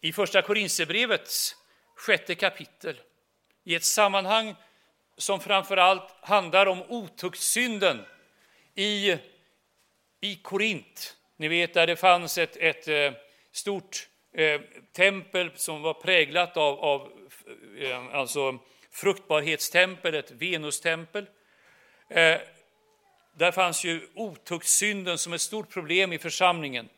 I 0.00 0.12
Första 0.12 0.42
Korinthierbrevets 0.42 1.56
sjätte 1.96 2.34
kapitel 2.34 3.00
i 3.64 3.74
ett 3.74 3.84
sammanhang 3.84 4.54
som 5.16 5.40
framför 5.40 5.76
allt 5.76 6.10
handlar 6.20 6.66
om 6.66 6.82
otuktssynden 6.88 8.04
i, 8.74 9.16
i 10.20 10.36
Korint. 10.42 11.16
Ni 11.36 11.48
vet 11.48 11.74
där 11.74 11.86
det 11.86 11.96
fanns 11.96 12.38
ett, 12.38 12.56
ett 12.56 12.88
eh, 12.88 13.12
stort 13.52 14.08
eh, 14.32 14.60
tempel 14.92 15.50
som 15.54 15.82
var 15.82 15.94
präglat 15.94 16.56
av, 16.56 16.78
av 16.78 17.12
eh, 17.78 18.14
alltså 18.14 18.58
fruktbarhetstempel, 18.90 20.22
Venustempel. 20.30 21.26
Eh, 22.08 22.40
där 23.34 23.52
fanns 23.52 23.84
ju 23.84 24.00
otuktssynden 24.14 25.18
som 25.18 25.32
ett 25.32 25.40
stort 25.40 25.70
problem 25.70 26.12
i 26.12 26.18
församlingen. 26.18 26.88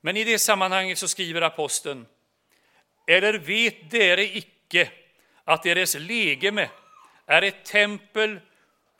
Men 0.00 0.16
i 0.16 0.24
det 0.24 0.38
sammanhanget 0.38 0.98
så 0.98 1.08
skriver 1.08 1.42
aposteln, 1.42 2.06
eller 3.06 3.34
vet 3.34 3.90
dere 3.90 4.24
icke 4.24 4.90
att 5.44 5.62
deras 5.62 5.94
legeme 5.94 6.70
är 7.26 7.42
ett 7.42 7.64
tempel 7.64 8.40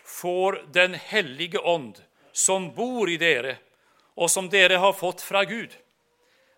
får 0.04 0.66
den 0.72 0.94
helige 0.94 1.58
ond 1.58 2.02
som 2.32 2.74
bor 2.74 3.10
i 3.10 3.16
dere 3.16 3.56
och 4.14 4.30
som 4.30 4.48
dere 4.48 4.74
har 4.74 4.92
fått 4.92 5.22
från 5.22 5.46
Gud. 5.46 5.70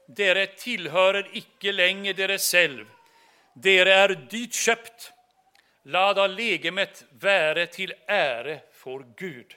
Dere 0.09 0.47
tillhörer 0.47 1.31
icke 1.33 1.73
längre 1.73 2.12
dere 2.12 2.38
själv, 2.38 2.87
dere 3.55 3.95
är 3.95 4.09
dyrt 4.09 4.55
köpt. 4.55 5.12
Lada 5.83 6.26
legemet 6.26 7.05
väre 7.11 7.67
till 7.67 7.95
äre, 8.07 8.61
för 8.73 9.05
Gud. 9.17 9.55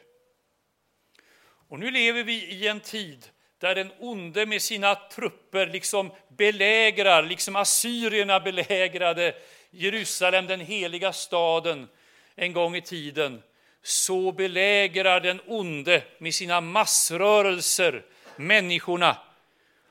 Och 1.70 1.80
nu 1.80 1.92
lever 1.92 2.24
vi 2.24 2.34
i 2.34 2.68
en 2.68 2.80
tid 2.80 3.30
där 3.60 3.76
den 3.76 3.92
onde 4.00 4.46
med 4.46 4.62
sina 4.62 4.96
trupper 4.96 5.68
liksom 5.68 6.12
belägrar, 6.28 7.24
liksom 7.24 7.56
assyrierna 7.56 8.40
belägrade 8.40 9.36
Jerusalem, 9.72 10.48
den 10.48 10.60
heliga 10.60 11.14
staden, 11.14 11.88
en 12.36 12.54
gång 12.54 12.76
i 12.76 12.82
tiden, 12.82 13.44
så 13.84 14.32
belägrar 14.32 15.20
den 15.20 15.42
onde 15.48 16.04
med 16.18 16.34
sina 16.34 16.62
massrörelser 16.62 18.06
människorna 18.36 19.18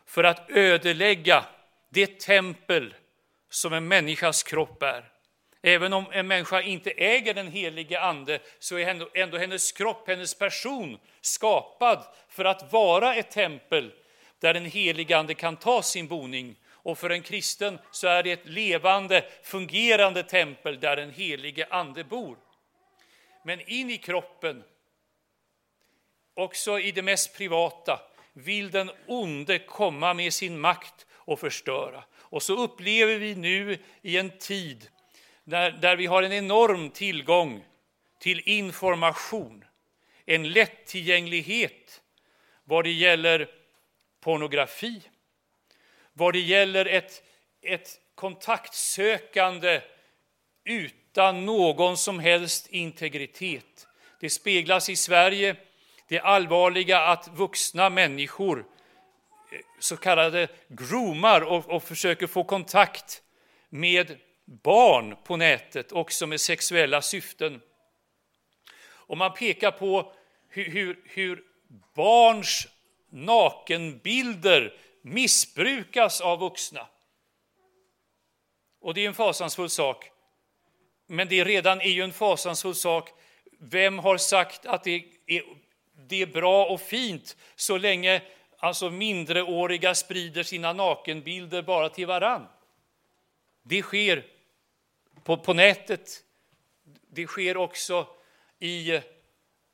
för 0.06 0.24
att 0.24 0.50
ödelägga 0.50 1.44
det 1.88 2.20
tempel 2.20 2.94
som 3.50 3.72
en 3.72 3.88
människas 3.88 4.42
kropp 4.42 4.82
är. 4.82 5.04
Även 5.62 5.92
om 5.92 6.04
en 6.12 6.26
människa 6.26 6.62
inte 6.62 6.90
äger 6.90 7.34
den 7.34 7.52
helige 7.52 8.00
ande 8.00 8.40
så 8.58 8.76
är 8.76 8.88
ändå, 8.88 9.08
ändå 9.14 9.38
hennes 9.38 9.72
kropp, 9.72 10.08
hennes 10.08 10.34
person 10.34 10.98
skapad 11.20 12.04
för 12.28 12.44
att 12.44 12.72
vara 12.72 13.14
ett 13.14 13.30
tempel 13.30 13.92
där 14.38 14.54
den 14.54 14.64
helige 14.64 15.18
ande 15.18 15.34
kan 15.34 15.56
ta 15.56 15.82
sin 15.82 16.08
boning. 16.08 16.56
Och 16.70 16.98
för 16.98 17.10
en 17.10 17.22
kristen 17.22 17.78
så 17.90 18.06
är 18.06 18.22
det 18.22 18.32
ett 18.32 18.46
levande, 18.46 19.24
fungerande 19.42 20.22
tempel 20.22 20.80
där 20.80 20.96
den 20.96 21.10
helige 21.10 21.66
ande 21.70 22.04
bor. 22.04 22.36
Men 23.44 23.60
in 23.60 23.90
i 23.90 23.98
kroppen, 23.98 24.64
också 26.34 26.78
i 26.78 26.92
det 26.92 27.02
mest 27.02 27.36
privata, 27.36 28.00
vill 28.32 28.70
den 28.70 28.90
onde 29.06 29.58
komma 29.58 30.14
med 30.14 30.32
sin 30.32 30.60
makt 30.60 31.06
och 31.12 31.40
förstöra. 31.40 32.04
Och 32.16 32.42
så 32.42 32.56
upplever 32.56 33.18
vi 33.18 33.34
nu 33.34 33.78
i 34.02 34.18
en 34.18 34.38
tid 34.38 34.88
där, 35.48 35.70
där 35.70 35.96
vi 35.96 36.06
har 36.06 36.22
en 36.22 36.32
enorm 36.32 36.90
tillgång 36.90 37.64
till 38.18 38.42
information, 38.44 39.64
en 40.24 40.52
lättillgänglighet 40.52 42.02
vad 42.64 42.84
det 42.84 42.92
gäller 42.92 43.48
pornografi, 44.20 45.02
vad 46.12 46.32
det 46.32 46.40
gäller 46.40 46.86
ett, 46.86 47.22
ett 47.62 48.00
kontaktsökande 48.14 49.80
utan 50.64 51.46
någon 51.46 51.96
som 51.96 52.18
helst 52.18 52.66
integritet. 52.66 53.86
Det 54.20 54.30
speglas 54.30 54.88
i 54.88 54.96
Sverige, 54.96 55.56
det 56.08 56.20
allvarliga 56.20 57.00
att 57.00 57.28
vuxna 57.28 57.90
människor 57.90 58.58
eh, 59.52 59.58
så 59.78 59.96
kallade 59.96 60.48
groomar 60.68 61.40
och, 61.40 61.70
och 61.70 61.82
försöker 61.82 62.26
få 62.26 62.44
kontakt 62.44 63.22
med 63.68 64.18
barn 64.48 65.16
på 65.24 65.36
nätet, 65.36 65.92
också 65.92 66.26
med 66.26 66.40
sexuella 66.40 67.02
syften. 67.02 67.60
Och 68.90 69.18
man 69.18 69.34
pekar 69.34 69.70
på 69.70 70.12
hur, 70.48 70.70
hur, 70.70 71.02
hur 71.04 71.44
barns 71.94 72.68
nakenbilder 73.10 74.76
missbrukas 75.02 76.20
av 76.20 76.38
vuxna. 76.38 76.86
Och 78.80 78.94
det 78.94 79.04
är 79.04 79.08
en 79.08 79.14
fasansfull 79.14 79.70
sak. 79.70 80.10
Men 81.06 81.28
det 81.28 81.44
redan 81.44 81.80
är 81.80 81.90
ju 81.90 82.02
en 82.02 82.12
fasansfull 82.12 82.74
sak. 82.74 83.10
Vem 83.58 83.98
har 83.98 84.16
sagt 84.16 84.66
att 84.66 84.84
det 84.84 85.04
är, 85.26 85.42
det 86.08 86.22
är 86.22 86.26
bra 86.26 86.66
och 86.66 86.80
fint 86.80 87.36
så 87.56 87.78
länge 87.78 88.22
alltså 88.58 88.90
mindreåriga 88.90 89.94
sprider 89.94 90.42
sina 90.42 90.72
nakenbilder 90.72 91.62
bara 91.62 91.88
till 91.88 92.06
varann? 92.06 92.46
Det 93.62 93.82
sker 93.82 94.37
på, 95.28 95.36
på 95.36 95.52
nätet. 95.52 96.24
Det 97.10 97.26
sker 97.26 97.56
också 97.56 98.06
i, 98.58 99.00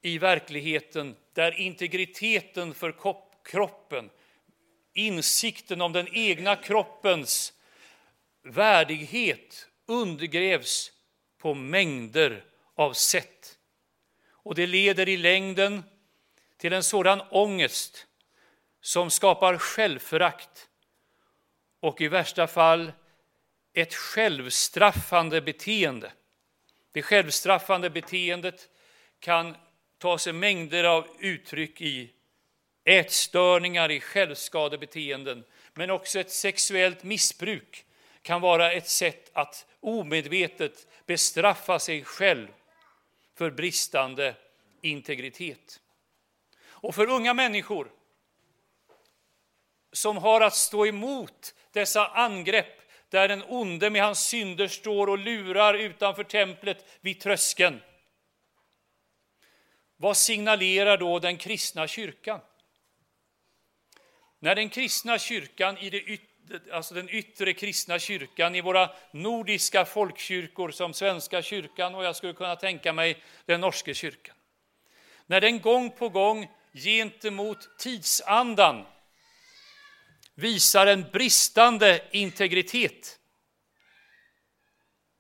i 0.03 0.19
verkligheten 0.19 1.17
där 1.33 1.61
integriteten 1.61 2.75
för 2.75 2.95
kroppen, 3.45 4.11
insikten 4.93 5.81
om 5.81 5.93
den 5.93 6.09
egna 6.13 6.57
kroppens 6.57 7.53
värdighet 8.43 9.69
undergrävs 9.87 10.93
på 11.39 11.55
mängder 11.55 12.45
av 12.75 12.93
sätt. 12.93 13.59
Och 14.31 14.55
det 14.55 14.67
leder 14.67 15.09
i 15.09 15.17
längden 15.17 15.83
till 16.57 16.73
en 16.73 16.83
sådan 16.83 17.23
ångest 17.31 18.07
som 18.81 19.11
skapar 19.11 19.59
självförakt 19.59 20.69
och 21.81 22.01
i 22.01 22.09
värsta 22.09 22.47
fall 22.47 22.93
ett 23.75 23.95
självstraffande 23.95 25.41
beteende. 25.41 26.13
Det 26.93 27.03
självstraffande 27.03 27.91
beteendet 27.91 28.69
kan 29.21 29.57
ta 29.99 30.19
sig 30.19 30.33
mängder 30.33 30.85
av 30.85 31.09
uttryck 31.19 31.81
i 31.81 32.11
ätstörningar, 32.85 33.91
i 33.91 34.01
självskadebeteenden, 34.01 35.45
men 35.73 35.91
också 35.91 36.21
ett 36.21 36.31
sexuellt 36.31 37.03
missbruk 37.03 37.85
kan 38.23 38.41
vara 38.41 38.73
ett 38.73 38.89
sätt 38.89 39.31
att 39.33 39.67
omedvetet 39.81 40.87
bestraffa 41.07 41.79
sig 41.79 42.05
själv 42.05 42.49
för 43.35 43.51
bristande 43.51 44.35
integritet. 44.81 45.81
Och 46.67 46.95
för 46.95 47.11
unga 47.11 47.35
människor 47.35 47.91
som 49.93 50.17
har 50.17 50.41
att 50.41 50.55
stå 50.55 50.87
emot 50.87 51.55
dessa 51.73 52.07
angrepp 52.07 52.84
där 53.15 53.29
den 53.29 53.43
onde 53.49 53.91
med 53.91 54.03
hans 54.03 54.27
synder 54.27 54.69
står 54.69 55.07
och 55.07 55.19
lurar 55.19 55.75
utanför 55.75 56.25
templet 56.25 56.87
vid 57.01 57.21
tröskeln. 57.21 57.81
Vad 59.97 60.17
signalerar 60.17 60.99
då 60.99 61.19
den 61.19 61.37
kristna 61.37 61.87
kyrkan? 61.87 62.41
När 64.39 64.55
den 64.55 64.69
kristna 64.69 65.19
kyrkan, 65.19 65.79
i 65.79 65.91
det 65.91 66.01
yttre, 66.01 66.61
alltså 66.73 66.95
den 66.95 67.09
yttre 67.09 67.53
kristna 67.53 67.99
kyrkan 67.99 68.55
i 68.55 68.61
våra 68.61 68.91
nordiska 69.11 69.85
folkkyrkor 69.85 70.71
som 70.71 70.95
Svenska 70.95 71.43
kyrkan 71.43 71.95
och 71.95 72.05
jag 72.05 72.17
skulle 72.17 72.33
kunna 72.33 72.57
tänka 72.57 72.93
mig 72.93 73.23
den 73.47 73.61
norska 73.61 73.95
kyrkan. 73.95 74.37
När 75.27 75.41
den 75.41 75.61
gång 75.61 75.91
på 75.91 76.09
gång 76.09 76.49
gentemot 76.73 77.79
tidsandan 77.79 78.87
visar 80.35 80.87
en 80.87 81.03
bristande 81.13 82.09
integritet 82.11 83.19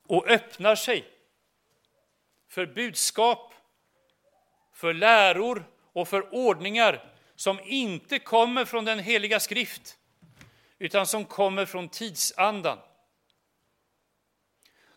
och 0.07 0.29
öppnar 0.29 0.77
sig 0.77 1.05
för 2.48 2.66
budskap, 2.66 3.55
för 4.72 4.94
läror 4.94 5.64
och 5.92 6.09
för 6.09 6.35
ordningar 6.35 7.12
som 7.37 7.61
inte 7.64 8.18
kommer 8.18 8.64
från 8.64 8.85
den 8.85 8.98
heliga 8.98 9.40
skrift 9.40 9.98
utan 10.79 11.07
som 11.07 11.24
kommer 11.24 11.66
från 11.66 11.88
tidsandan. 11.88 12.79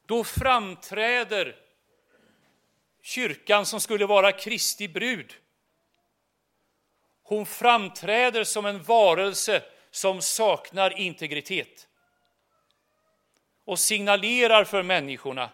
Då 0.05 0.23
framträder 0.23 1.55
kyrkan 3.01 3.65
som 3.65 3.81
skulle 3.81 4.05
vara 4.05 4.31
Kristi 4.31 4.87
brud. 4.87 5.35
Hon 7.23 7.45
framträder 7.45 8.43
som 8.43 8.65
en 8.65 8.83
varelse 8.83 9.63
som 9.97 10.21
saknar 10.21 10.99
integritet 10.99 11.87
och 13.65 13.79
signalerar 13.79 14.63
för 14.63 14.83
människorna, 14.83 15.49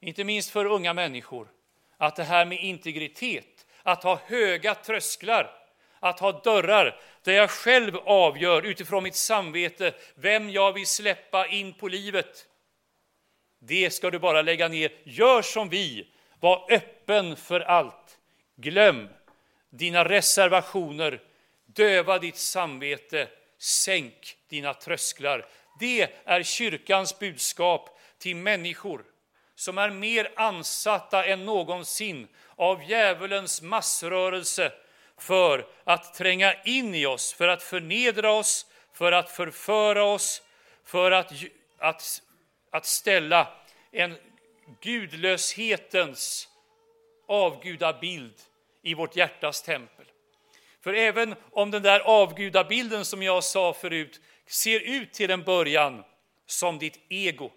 inte 0.00 0.24
minst 0.24 0.50
för 0.50 0.64
unga 0.64 0.94
människor, 0.94 1.48
att 1.96 2.16
det 2.16 2.24
här 2.24 2.44
med 2.44 2.58
integritet, 2.60 3.66
att 3.82 4.02
ha 4.02 4.20
höga 4.26 4.74
trösklar, 4.74 5.50
att 6.00 6.20
ha 6.20 6.32
dörrar 6.32 7.00
där 7.22 7.32
jag 7.32 7.50
själv 7.50 7.96
avgör 7.96 8.62
utifrån 8.62 9.02
mitt 9.02 9.14
samvete 9.14 9.94
vem 10.14 10.50
jag 10.50 10.72
vill 10.72 10.86
släppa 10.86 11.46
in 11.46 11.72
på 11.72 11.88
livet. 11.88 12.46
Det 13.58 13.90
ska 13.90 14.10
du 14.10 14.18
bara 14.18 14.42
lägga 14.42 14.68
ner. 14.68 14.92
Gör 15.04 15.42
som 15.42 15.68
vi, 15.68 16.08
var 16.40 16.72
öppen 16.72 17.36
för 17.36 17.60
allt. 17.60 18.18
Glöm 18.56 19.08
dina 19.70 20.04
reservationer, 20.04 21.20
döva 21.66 22.18
ditt 22.18 22.36
samvete 22.36 23.28
Sänk 23.58 24.36
dina 24.48 24.74
trösklar. 24.74 25.46
Det 25.80 26.10
är 26.24 26.42
kyrkans 26.42 27.18
budskap 27.18 27.98
till 28.18 28.36
människor 28.36 29.04
som 29.54 29.78
är 29.78 29.90
mer 29.90 30.32
ansatta 30.36 31.24
än 31.24 31.44
någonsin 31.44 32.28
av 32.56 32.82
djävulens 32.82 33.62
massrörelse 33.62 34.72
för 35.18 35.66
att 35.84 36.14
tränga 36.14 36.62
in 36.62 36.94
i 36.94 37.06
oss, 37.06 37.32
för 37.32 37.48
att 37.48 37.62
förnedra 37.62 38.32
oss, 38.32 38.66
för 38.92 39.12
att 39.12 39.30
förföra 39.30 40.04
oss, 40.04 40.42
för 40.84 41.10
att, 41.10 41.32
att, 41.78 42.22
att 42.70 42.86
ställa 42.86 43.48
en 43.92 44.16
gudlöshetens 44.80 46.48
avgudabild 47.28 48.34
i 48.82 48.94
vårt 48.94 49.16
hjärtas 49.16 49.62
tempel. 49.62 50.06
För 50.80 50.94
även 50.94 51.34
om 51.50 51.70
den 51.70 51.82
där 51.82 52.00
avgudabilden 52.00 53.04
som 53.04 53.22
jag 53.22 53.44
sa 53.44 53.72
förut 53.72 54.20
ser 54.46 54.80
ut 54.80 55.12
till 55.12 55.30
en 55.30 55.42
början 55.42 56.04
som 56.46 56.78
ditt 56.78 57.00
ego, 57.08 57.50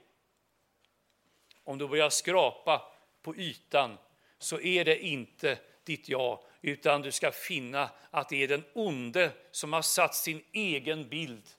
om 1.63 1.77
du 1.77 1.87
börjar 1.87 2.09
skrapa 2.09 2.81
på 3.21 3.35
ytan 3.35 3.97
så 4.37 4.59
är 4.59 4.85
det 4.85 5.05
inte 5.05 5.59
ditt 5.83 6.09
jag, 6.09 6.43
utan 6.61 7.01
du 7.01 7.11
ska 7.11 7.31
finna 7.31 7.89
att 8.11 8.29
det 8.29 8.43
är 8.43 8.47
den 8.47 8.63
onde 8.73 9.31
som 9.51 9.73
har 9.73 9.81
satt 9.81 10.15
sin 10.15 10.43
egen 10.51 11.09
bild 11.09 11.49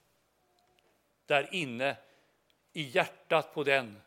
där 1.25 1.49
inne 1.51 1.97
i 2.73 2.81
hjärtat 2.81 3.53
på 3.53 3.63
den 3.63 4.01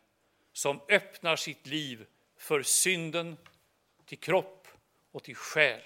som 0.53 0.81
öppnar 0.89 1.37
sitt 1.37 1.67
liv 1.67 2.07
för 2.39 2.63
synden, 2.63 3.37
till 4.07 4.19
kropp 4.19 4.69
och 5.13 5.25
till 5.25 5.37
själ. 5.37 5.83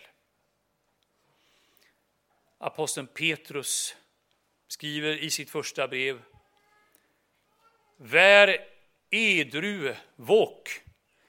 Aposteln 2.63 3.07
Petrus 3.07 3.97
skriver 4.69 5.13
i 5.13 5.31
sitt 5.31 5.51
första 5.51 5.89
brev 5.89 6.23
Vär 7.97 8.59
edru, 9.11 9.95
våk, 10.17 10.81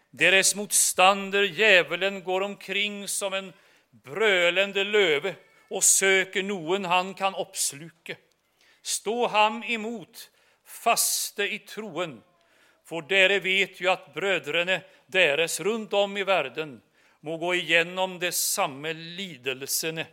deres 0.10 0.56
motstander 0.56 1.44
djävulen 1.44 2.24
går 2.24 2.42
omkring 2.42 3.08
som 3.08 3.34
en 3.34 3.54
brölende 3.92 4.84
löve 4.84 5.36
och 5.70 5.84
söker 5.84 6.44
noen 6.44 6.86
han 6.86 7.14
kan 7.14 7.36
oppsluke. 7.36 8.18
Stå 8.82 9.28
ham 9.28 9.64
emot, 9.64 10.30
faste 10.66 11.44
i 11.44 11.60
troen, 11.60 12.22
for 12.86 13.02
dere 13.02 13.40
vet 13.40 13.82
ju 13.82 13.88
att 13.88 14.14
bröderna 14.14 14.82
deres 15.08 15.60
runt 15.60 15.94
om 15.94 16.18
i 16.18 16.24
världen 16.24 16.82
må 17.20 17.38
gå 17.38 17.56
igenom 17.56 18.20
de 18.20 18.32
samme 18.32 18.94
lidelsene. 18.94 20.08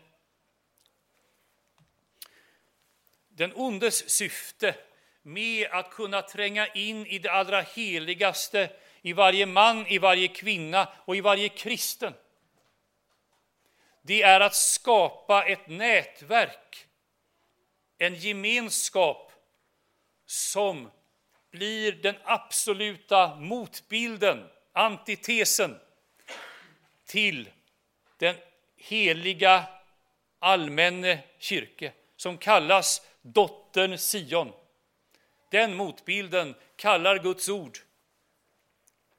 Den 3.39 3.53
ondes 3.55 4.11
syfte 4.11 4.75
med 5.23 5.69
att 5.71 5.91
kunna 5.91 6.23
tränga 6.23 6.67
in 6.67 7.07
i 7.07 7.19
det 7.19 7.31
allra 7.31 7.61
heligaste 7.61 8.71
i 9.03 9.13
varje 9.13 9.47
man, 9.47 9.87
i 9.87 9.99
varje 9.99 10.29
kvinna 10.29 10.89
och 11.05 11.17
i 11.17 11.21
varje 11.21 11.49
kristen. 11.49 12.15
Det 14.03 14.23
är 14.23 14.41
att 14.41 14.55
skapa 14.55 15.45
ett 15.45 15.69
nätverk, 15.69 16.87
en 17.99 18.15
gemenskap 18.15 19.33
som 20.27 20.91
blir 21.51 21.93
den 21.93 22.17
absoluta 22.25 23.35
motbilden, 23.35 24.49
antitesen 24.73 25.79
till 27.07 27.51
den 28.19 28.37
heliga 28.77 29.65
allmänne 30.39 31.19
kyrke 31.39 31.93
som 32.17 32.39
kallas 32.39 33.08
dottern 33.33 33.99
Sion. 33.99 34.53
Den 35.51 35.77
motbilden 35.77 36.55
kallar 36.77 37.19
Guds 37.19 37.49
ord 37.49 37.79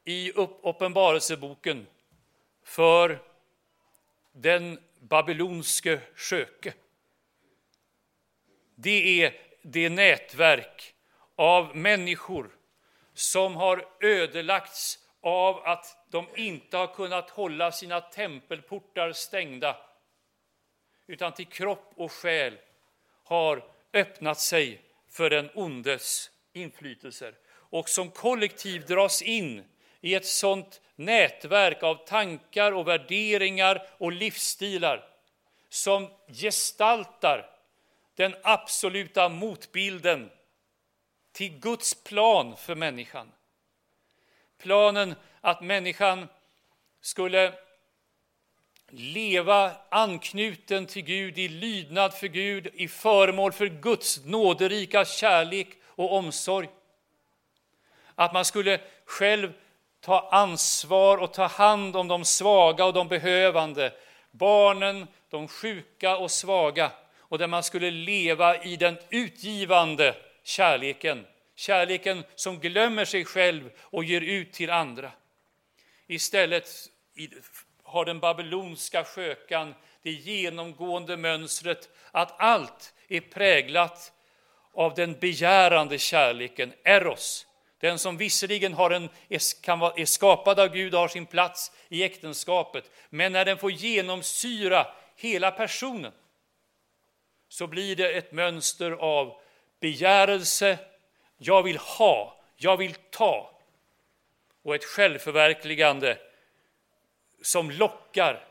i 0.04 0.32
Uppenbarelseboken 0.62 1.88
för 2.64 3.20
den 4.32 4.80
babylonske 5.00 6.02
sköke. 6.16 6.74
Det 8.76 9.24
är 9.24 9.42
det 9.62 9.90
nätverk 9.90 10.94
av 11.36 11.76
människor 11.76 12.50
som 13.14 13.56
har 13.56 13.88
ödelagts 14.00 15.00
av 15.22 15.66
att 15.66 15.98
de 16.10 16.28
inte 16.36 16.78
har 16.78 16.88
kunnat 16.88 17.30
hålla 17.30 17.72
sina 17.72 18.02
tempelportar 18.02 19.12
stängda 19.12 19.78
utan 21.08 21.34
till 21.34 21.46
kropp 21.48 21.92
och 21.96 22.12
själ 22.12 22.58
har 23.24 23.79
öppnat 23.94 24.40
sig 24.40 24.82
för 25.10 25.30
den 25.30 25.50
ondes 25.54 26.32
inflytelser 26.54 27.36
och 27.50 27.90
som 27.90 28.12
kollektiv 28.12 28.86
dras 28.86 29.22
in 29.22 29.64
i 30.02 30.16
ett 30.16 30.26
sådant 30.26 30.82
nätverk 30.96 31.84
av 31.84 31.96
tankar 31.96 32.72
och 32.72 32.88
värderingar 32.88 33.88
och 33.98 34.12
livsstilar 34.12 35.08
som 35.70 36.08
gestaltar 36.28 37.50
den 38.16 38.36
absoluta 38.44 39.30
motbilden 39.30 40.32
till 41.32 41.60
Guds 41.60 42.04
plan 42.04 42.58
för 42.58 42.76
människan. 42.76 43.32
Planen 44.58 45.16
att 45.42 45.62
människan 45.62 46.28
skulle 47.02 47.54
leva 48.92 49.72
anknuten 49.90 50.86
till 50.86 51.02
Gud, 51.02 51.38
i 51.38 51.48
lydnad 51.48 52.14
för 52.14 52.28
Gud, 52.28 52.68
i 52.74 52.88
föremål 52.88 53.52
för 53.52 53.68
Guds 53.68 54.26
nåderika 54.26 55.06
kärlek 55.06 55.68
och 55.86 56.14
omsorg. 56.14 56.70
Att 58.16 58.34
man 58.34 58.46
skulle 58.46 58.82
själv 59.06 59.54
ta 60.02 60.30
ansvar 60.32 61.18
och 61.18 61.34
ta 61.34 61.46
hand 61.46 61.96
om 61.96 62.08
de 62.08 62.26
svaga 62.26 62.86
och 62.86 62.94
de 62.94 63.08
behövande, 63.08 63.94
barnen, 64.32 65.08
de 65.30 65.48
sjuka 65.48 66.18
och 66.18 66.32
svaga, 66.32 66.92
och 67.18 67.38
där 67.38 67.48
man 67.48 67.64
skulle 67.64 67.92
leva 67.92 68.64
i 68.64 68.76
den 68.76 68.98
utgivande 69.10 70.16
kärleken, 70.44 71.26
kärleken 71.56 72.24
som 72.36 72.60
glömmer 72.60 73.06
sig 73.06 73.26
själv 73.26 73.70
och 73.80 74.04
ger 74.04 74.22
ut 74.22 74.54
till 74.54 74.70
andra. 74.70 75.12
Istället 76.08 76.70
har 77.90 78.06
den 78.06 78.20
babylonska 78.20 79.04
skökan 79.04 79.76
det 80.02 80.12
genomgående 80.12 81.18
mönstret 81.18 81.90
att 82.12 82.42
allt 82.42 82.94
är 83.08 83.22
präglat 83.22 84.14
av 84.74 84.94
den 84.94 85.14
begärande 85.14 85.98
kärleken, 85.98 86.74
eros. 86.84 87.46
Den 87.80 88.00
som 88.00 88.18
visserligen 88.18 88.74
har 88.74 88.92
en, 88.92 89.10
kan 89.62 89.80
vara, 89.80 89.94
är 89.96 90.06
skapad 90.06 90.60
av 90.60 90.68
Gud 90.68 90.94
och 90.94 91.00
har 91.00 91.08
sin 91.08 91.26
plats 91.26 91.72
i 91.90 92.04
äktenskapet, 92.04 92.92
men 93.10 93.32
när 93.32 93.46
den 93.46 93.58
får 93.58 93.72
genomsyra 93.72 94.88
hela 95.16 95.52
personen 95.52 96.12
så 97.50 97.68
blir 97.68 97.96
det 97.96 98.12
ett 98.12 98.32
mönster 98.32 98.92
av 98.92 99.42
begärelse, 99.80 100.78
jag 101.38 101.64
vill 101.64 101.78
ha, 101.78 102.42
jag 102.58 102.78
vill 102.78 102.94
ta 102.94 103.60
och 104.64 104.76
ett 104.76 104.86
självförverkligande 104.86 106.18
som 107.42 107.72
lockar, 107.72 108.48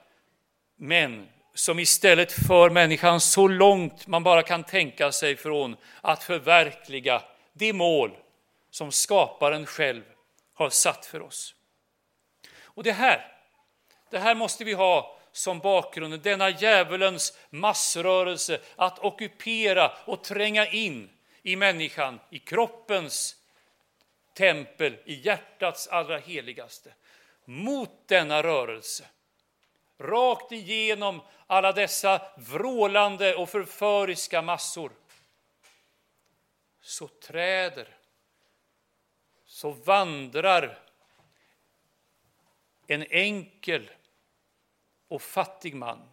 men 0.76 1.28
som 1.54 1.78
istället 1.78 2.32
för 2.32 2.70
människan 2.70 3.20
så 3.20 3.48
långt 3.48 4.06
man 4.06 4.22
bara 4.22 4.42
kan 4.42 4.64
tänka 4.64 5.12
sig 5.12 5.36
från 5.36 5.76
att 6.00 6.22
förverkliga 6.22 7.22
det 7.52 7.72
mål 7.72 8.16
som 8.70 8.92
skaparen 8.92 9.66
själv 9.66 10.02
har 10.54 10.70
satt 10.70 11.06
för 11.06 11.22
oss. 11.22 11.54
Och 12.62 12.82
det 12.82 12.92
här, 12.92 13.32
det 14.10 14.18
här 14.18 14.34
måste 14.34 14.64
vi 14.64 14.72
ha 14.72 15.18
som 15.32 15.58
bakgrund, 15.58 16.20
denna 16.20 16.50
djävulens 16.50 17.38
massrörelse 17.50 18.60
att 18.76 18.98
ockupera 18.98 19.92
och 20.04 20.24
tränga 20.24 20.66
in 20.66 21.10
i 21.42 21.56
människan, 21.56 22.20
i 22.30 22.38
kroppens 22.38 23.36
tempel, 24.34 24.96
i 25.04 25.14
hjärtats 25.14 25.88
allra 25.88 26.18
heligaste. 26.18 26.92
Mot 27.50 28.08
denna 28.08 28.42
rörelse, 28.42 29.08
rakt 29.98 30.52
igenom 30.52 31.22
alla 31.46 31.72
dessa 31.72 32.32
vrålande 32.36 33.34
och 33.34 33.48
förföriska 33.48 34.42
massor, 34.42 34.92
så 36.80 37.08
träder, 37.08 37.96
så 39.44 39.70
vandrar 39.70 40.78
en 42.86 43.02
enkel 43.10 43.90
och 45.08 45.22
fattig 45.22 45.74
man, 45.74 46.08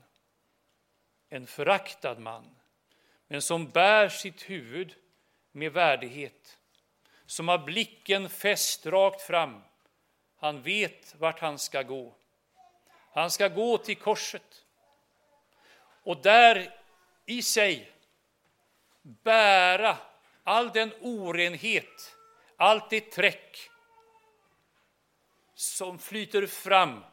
en 1.30 1.48
föraktad 1.48 2.20
man, 2.20 2.56
men 3.28 3.42
som 3.42 3.70
bär 3.70 4.10
sitt 4.10 4.50
huvud 4.50 4.96
med 5.52 5.72
värdighet, 5.72 6.58
som 7.26 7.48
har 7.48 7.58
blicken 7.58 8.30
fäst 8.30 8.86
rakt 8.86 9.22
fram. 9.22 9.62
Han 10.38 10.62
vet 10.62 11.16
vart 11.20 11.40
han 11.40 11.60
ska 11.60 11.82
gå. 11.82 12.14
Han 13.14 13.32
ska 13.32 13.48
gå 13.48 13.78
till 13.78 13.98
korset 13.98 14.66
och 16.04 16.22
där 16.22 16.74
i 17.26 17.42
sig 17.42 17.92
bära 19.02 19.98
all 20.44 20.72
den 20.72 20.92
orenhet, 21.02 22.16
allt 22.58 22.90
det 22.90 23.12
träck 23.12 23.70
som 25.56 26.00
flyter 26.00 26.48
fram 26.48 27.04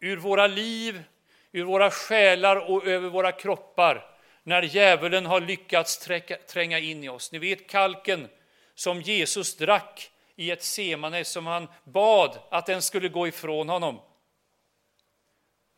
ur 0.00 0.16
våra 0.16 0.46
liv, 0.46 1.02
ur 1.52 1.64
våra 1.64 1.90
själar 1.90 2.70
och 2.70 2.86
över 2.86 3.08
våra 3.08 3.32
kroppar 3.32 4.18
när 4.42 4.62
djävulen 4.62 5.26
har 5.26 5.40
lyckats 5.40 6.08
tränga 6.48 6.78
in 6.78 7.04
i 7.04 7.08
oss. 7.08 7.32
Ni 7.32 7.38
vet 7.38 7.66
kalken 7.70 8.28
som 8.74 9.02
Jesus 9.02 9.56
drack 9.56 10.10
i 10.38 10.50
ett 10.50 10.62
semane 10.62 11.24
som 11.24 11.46
han 11.46 11.68
bad 11.84 12.38
att 12.50 12.66
den 12.66 12.82
skulle 12.82 13.08
gå 13.08 13.28
ifrån 13.28 13.68
honom. 13.68 14.00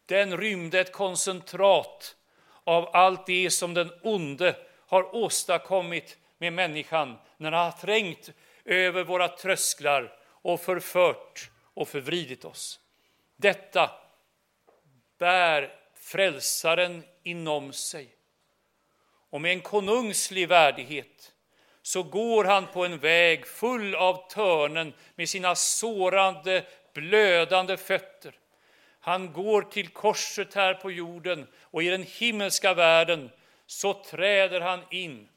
Den 0.06 0.36
rymde 0.36 0.80
ett 0.80 0.92
koncentrat 0.92 2.16
av 2.64 2.88
allt 2.92 3.26
det 3.26 3.50
som 3.50 3.74
den 3.74 3.92
onde 4.02 4.56
har 4.86 5.14
åstadkommit 5.14 6.18
med 6.38 6.52
människan 6.52 7.18
när 7.36 7.52
han 7.52 7.64
har 7.64 7.78
trängt 7.78 8.30
över 8.64 9.04
våra 9.04 9.28
trösklar 9.28 10.18
och 10.26 10.60
förfört 10.60 11.50
och 11.74 11.88
förvridit 11.88 12.44
oss. 12.44 12.80
Detta 13.36 13.90
bär 15.18 15.74
frälsaren 15.94 17.04
inom 17.22 17.72
sig. 17.72 18.14
Och 19.30 19.40
med 19.40 19.52
en 19.52 19.60
konungslig 19.60 20.48
värdighet 20.48 21.32
så 21.82 22.02
går 22.02 22.44
han 22.44 22.66
på 22.66 22.84
en 22.84 22.98
väg 22.98 23.46
full 23.46 23.94
av 23.94 24.28
törnen 24.30 24.92
med 25.14 25.28
sina 25.28 25.54
sårande, 25.54 26.64
blödande 26.94 27.76
fötter. 27.76 28.34
Han 29.00 29.32
går 29.32 29.62
till 29.62 29.88
korset 29.88 30.54
här 30.54 30.74
på 30.74 30.90
jorden 30.90 31.46
och 31.62 31.82
i 31.82 31.88
den 31.88 32.02
himmelska 32.02 32.74
världen 32.74 33.30
så 33.66 33.94
träder 33.94 34.60
han 34.60 34.80
in 34.90 35.28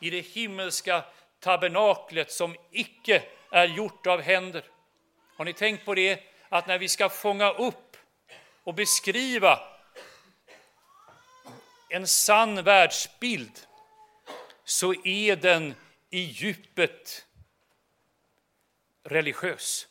i 0.00 0.10
det 0.10 0.20
himmelska 0.20 1.04
tabernaklet 1.40 2.32
som 2.32 2.56
icke 2.70 3.22
är 3.50 3.66
gjort 3.66 4.06
av 4.06 4.20
händer. 4.20 4.64
Har 5.36 5.44
ni 5.44 5.52
tänkt 5.52 5.84
på 5.84 5.94
det? 5.94 6.20
Att 6.48 6.66
när 6.66 6.78
vi 6.78 6.88
ska 6.88 7.08
fånga 7.08 7.50
upp 7.50 7.96
och 8.64 8.74
beskriva 8.74 9.58
en 11.88 12.06
sann 12.06 12.62
världsbild 12.62 13.60
så 14.64 14.94
är 15.04 15.36
den 15.36 15.74
i 16.10 16.20
djupet 16.20 17.26
religiös. 19.04 19.86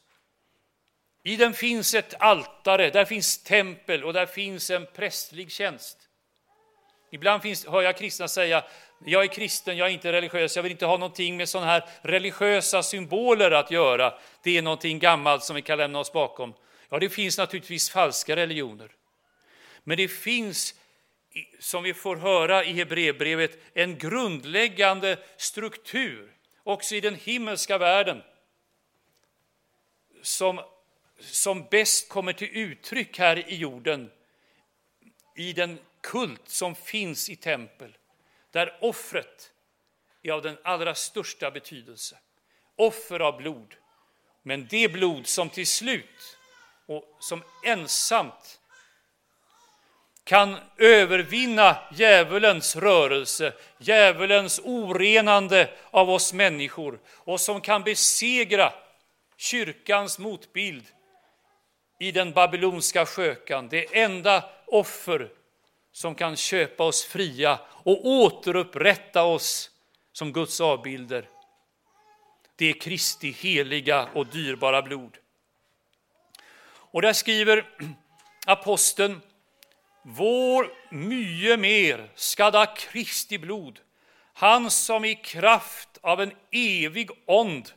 I 1.24 1.36
den 1.36 1.54
finns 1.54 1.94
ett 1.94 2.14
altare, 2.20 2.90
där 2.90 3.06
finns 3.06 3.44
tempel 3.44 4.04
och 4.04 4.14
där 4.14 4.26
finns 4.26 4.70
en 4.70 4.86
prästlig 4.86 5.52
tjänst. 5.52 5.98
Ibland 7.12 7.42
finns, 7.42 7.66
hör 7.66 7.82
jag 7.82 7.98
kristna 7.98 8.28
säga, 8.28 8.64
jag 9.06 9.24
är 9.24 9.28
kristen, 9.28 9.78
jag 9.78 9.88
är 9.88 9.92
inte 9.92 10.12
religiös, 10.12 10.56
jag 10.56 10.64
vill 10.64 10.72
inte 10.72 10.86
ha 10.86 10.98
någonting 10.98 11.38
med 11.38 11.50
sådana 11.50 11.72
här 11.72 11.90
religiösa 12.02 12.84
symboler 12.84 13.52
att 13.52 13.72
göra. 13.72 14.14
Det 14.44 14.58
är 14.58 14.62
någonting 14.62 15.00
gammalt 15.00 15.44
som 15.44 15.56
vi 15.56 15.62
kan 15.62 15.78
lämna 15.78 16.00
oss 16.00 16.14
bakom. 16.14 16.54
Ja, 16.90 17.00
det 17.00 17.10
finns 17.10 17.38
naturligtvis 17.38 17.90
falska 17.90 18.36
religioner. 18.36 18.92
Men 19.84 19.98
det 19.98 20.08
finns, 20.08 20.76
som 21.60 21.84
vi 21.84 21.94
får 21.94 22.16
höra 22.16 22.64
i 22.64 22.74
Hebreerbrevet, 22.74 23.58
en 23.74 23.98
grundläggande 23.98 25.18
struktur 25.38 26.36
också 26.64 26.96
i 26.96 27.02
den 27.02 27.16
himmelska 27.16 27.78
världen 27.78 28.24
som, 30.22 30.62
som 31.20 31.68
bäst 31.72 32.10
kommer 32.10 32.34
till 32.34 32.50
uttryck 32.58 33.20
här 33.20 33.50
i 33.50 33.56
jorden 33.56 34.12
i 35.36 35.54
den 35.54 35.80
kult 36.02 36.50
som 36.50 36.76
finns 36.76 37.30
i 37.30 37.36
tempel, 37.36 37.98
där 38.52 38.78
offret 38.82 39.52
är 40.24 40.32
av 40.32 40.42
den 40.42 40.58
allra 40.64 40.96
största 40.96 41.52
betydelse. 41.52 42.18
Offer 42.76 43.20
av 43.20 43.38
blod, 43.38 43.76
men 44.42 44.68
det 44.68 44.92
blod 44.92 45.28
som 45.28 45.50
till 45.50 45.68
slut 45.68 46.38
och 46.86 47.18
som 47.20 47.44
ensamt 47.66 48.59
kan 50.30 50.58
övervinna 50.78 51.78
djävulens 51.92 52.76
rörelse, 52.76 53.54
djävulens 53.78 54.62
orenande 54.64 55.70
av 55.92 56.10
oss 56.10 56.34
människor 56.34 57.00
och 57.14 57.42
som 57.42 57.62
kan 57.62 57.84
besegra 57.84 58.74
kyrkans 59.38 60.20
motbild 60.20 60.84
i 62.00 62.12
den 62.12 62.32
babylonska 62.32 63.06
skökan, 63.06 63.70
det 63.70 63.98
enda 64.02 64.44
offer 64.68 65.30
som 65.92 66.16
kan 66.16 66.36
köpa 66.36 66.84
oss 66.84 67.04
fria 67.04 67.60
och 67.70 68.06
återupprätta 68.06 69.24
oss 69.24 69.72
som 70.12 70.34
Guds 70.34 70.62
avbilder. 70.62 71.26
Det 72.56 72.70
är 72.70 72.74
Kristi 72.74 73.32
heliga 73.32 74.10
och 74.14 74.28
dyrbara 74.28 74.82
blod. 74.82 75.18
Och 76.72 77.02
där 77.02 77.14
skriver 77.14 77.66
aposteln 78.46 79.22
vår 80.12 80.72
mye 80.90 81.58
mer 81.58 82.10
skada 82.16 82.66
Kristi 82.66 83.38
blod, 83.38 83.80
han 84.34 84.72
som 84.72 85.06
i 85.06 85.16
kraft 85.16 86.00
av 86.02 86.22
en 86.22 86.32
evig 86.52 87.10
ond 87.26 87.72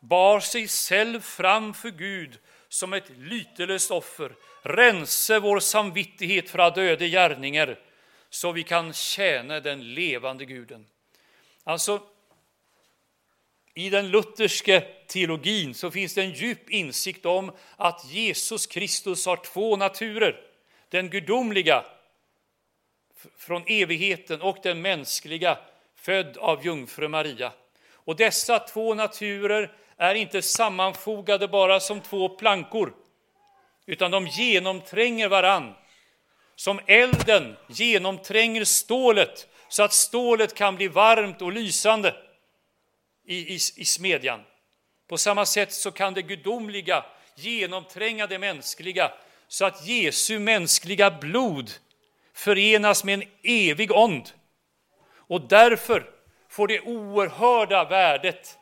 bar 0.00 0.40
sig 0.40 0.68
själv 0.68 1.20
fram 1.20 1.74
för 1.74 1.90
Gud 1.90 2.38
som 2.68 2.92
ett 2.92 3.10
lytelöst 3.18 3.90
offer, 3.90 4.32
rense 4.62 5.38
vår 5.38 5.60
samvittighet 5.60 6.50
från 6.50 6.72
döde 6.72 7.08
gärningar 7.08 7.78
så 8.30 8.52
vi 8.52 8.62
kan 8.62 8.92
tjäna 8.92 9.60
den 9.60 9.94
levande 9.94 10.44
guden. 10.44 10.86
Alltså, 11.64 12.02
i 13.74 13.90
den 13.90 14.10
lutherska 14.10 14.82
teologin 15.06 15.74
så 15.74 15.90
finns 15.90 16.14
det 16.14 16.22
en 16.22 16.32
djup 16.32 16.70
insikt 16.70 17.26
om 17.26 17.52
att 17.76 18.10
Jesus 18.10 18.66
Kristus 18.66 19.26
har 19.26 19.36
två 19.36 19.76
naturer. 19.76 20.47
Den 20.88 21.10
gudomliga 21.10 21.84
från 23.36 23.64
evigheten 23.66 24.40
och 24.40 24.58
den 24.62 24.82
mänskliga 24.82 25.58
född 25.94 26.36
av 26.36 26.66
jungfru 26.66 27.08
Maria. 27.08 27.52
Och 27.92 28.16
dessa 28.16 28.58
två 28.58 28.94
naturer 28.94 29.72
är 29.96 30.14
inte 30.14 30.42
sammanfogade 30.42 31.48
bara 31.48 31.80
som 31.80 32.00
två 32.00 32.28
plankor, 32.28 32.94
utan 33.86 34.10
de 34.10 34.26
genomtränger 34.26 35.28
varann. 35.28 35.74
Som 36.54 36.80
elden 36.86 37.56
genomtränger 37.68 38.64
stålet 38.64 39.48
så 39.68 39.82
att 39.82 39.92
stålet 39.92 40.54
kan 40.54 40.76
bli 40.76 40.88
varmt 40.88 41.42
och 41.42 41.52
lysande 41.52 42.14
i, 43.24 43.36
i, 43.36 43.54
i 43.54 43.84
smedjan. 43.84 44.40
På 45.08 45.18
samma 45.18 45.46
sätt 45.46 45.72
så 45.72 45.90
kan 45.90 46.14
det 46.14 46.22
gudomliga 46.22 47.04
genomtränga 47.34 48.26
det 48.26 48.38
mänskliga 48.38 49.12
så 49.48 49.64
att 49.64 49.86
Jesu 49.86 50.38
mänskliga 50.38 51.10
blod 51.10 51.70
förenas 52.34 53.04
med 53.04 53.14
en 53.14 53.28
evig 53.42 53.92
ond. 53.92 54.30
Och 55.10 55.40
därför 55.40 56.10
får 56.48 56.68
det 56.68 56.80
oerhörda 56.80 57.84
värdet 57.84 58.58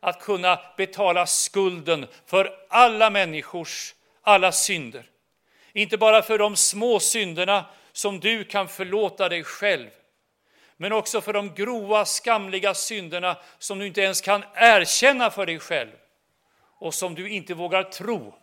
att 0.00 0.20
kunna 0.20 0.60
betala 0.76 1.26
skulden 1.26 2.06
för 2.26 2.50
alla 2.68 3.10
människors 3.10 3.94
alla 4.22 4.52
synder. 4.52 5.10
Inte 5.72 5.98
bara 5.98 6.22
för 6.22 6.38
de 6.38 6.56
små 6.56 7.00
synderna 7.00 7.64
som 7.92 8.20
du 8.20 8.44
kan 8.44 8.68
förlåta 8.68 9.28
dig 9.28 9.44
själv, 9.44 9.90
men 10.76 10.92
också 10.92 11.20
för 11.20 11.32
de 11.32 11.54
grova, 11.54 12.04
skamliga 12.04 12.74
synderna 12.74 13.36
som 13.58 13.78
du 13.78 13.86
inte 13.86 14.00
ens 14.00 14.20
kan 14.20 14.44
erkänna 14.54 15.30
för 15.30 15.46
dig 15.46 15.58
själv 15.58 15.90
och 16.78 16.94
som 16.94 17.14
du 17.14 17.28
inte 17.28 17.54
vågar 17.54 17.82
tro 17.82 18.34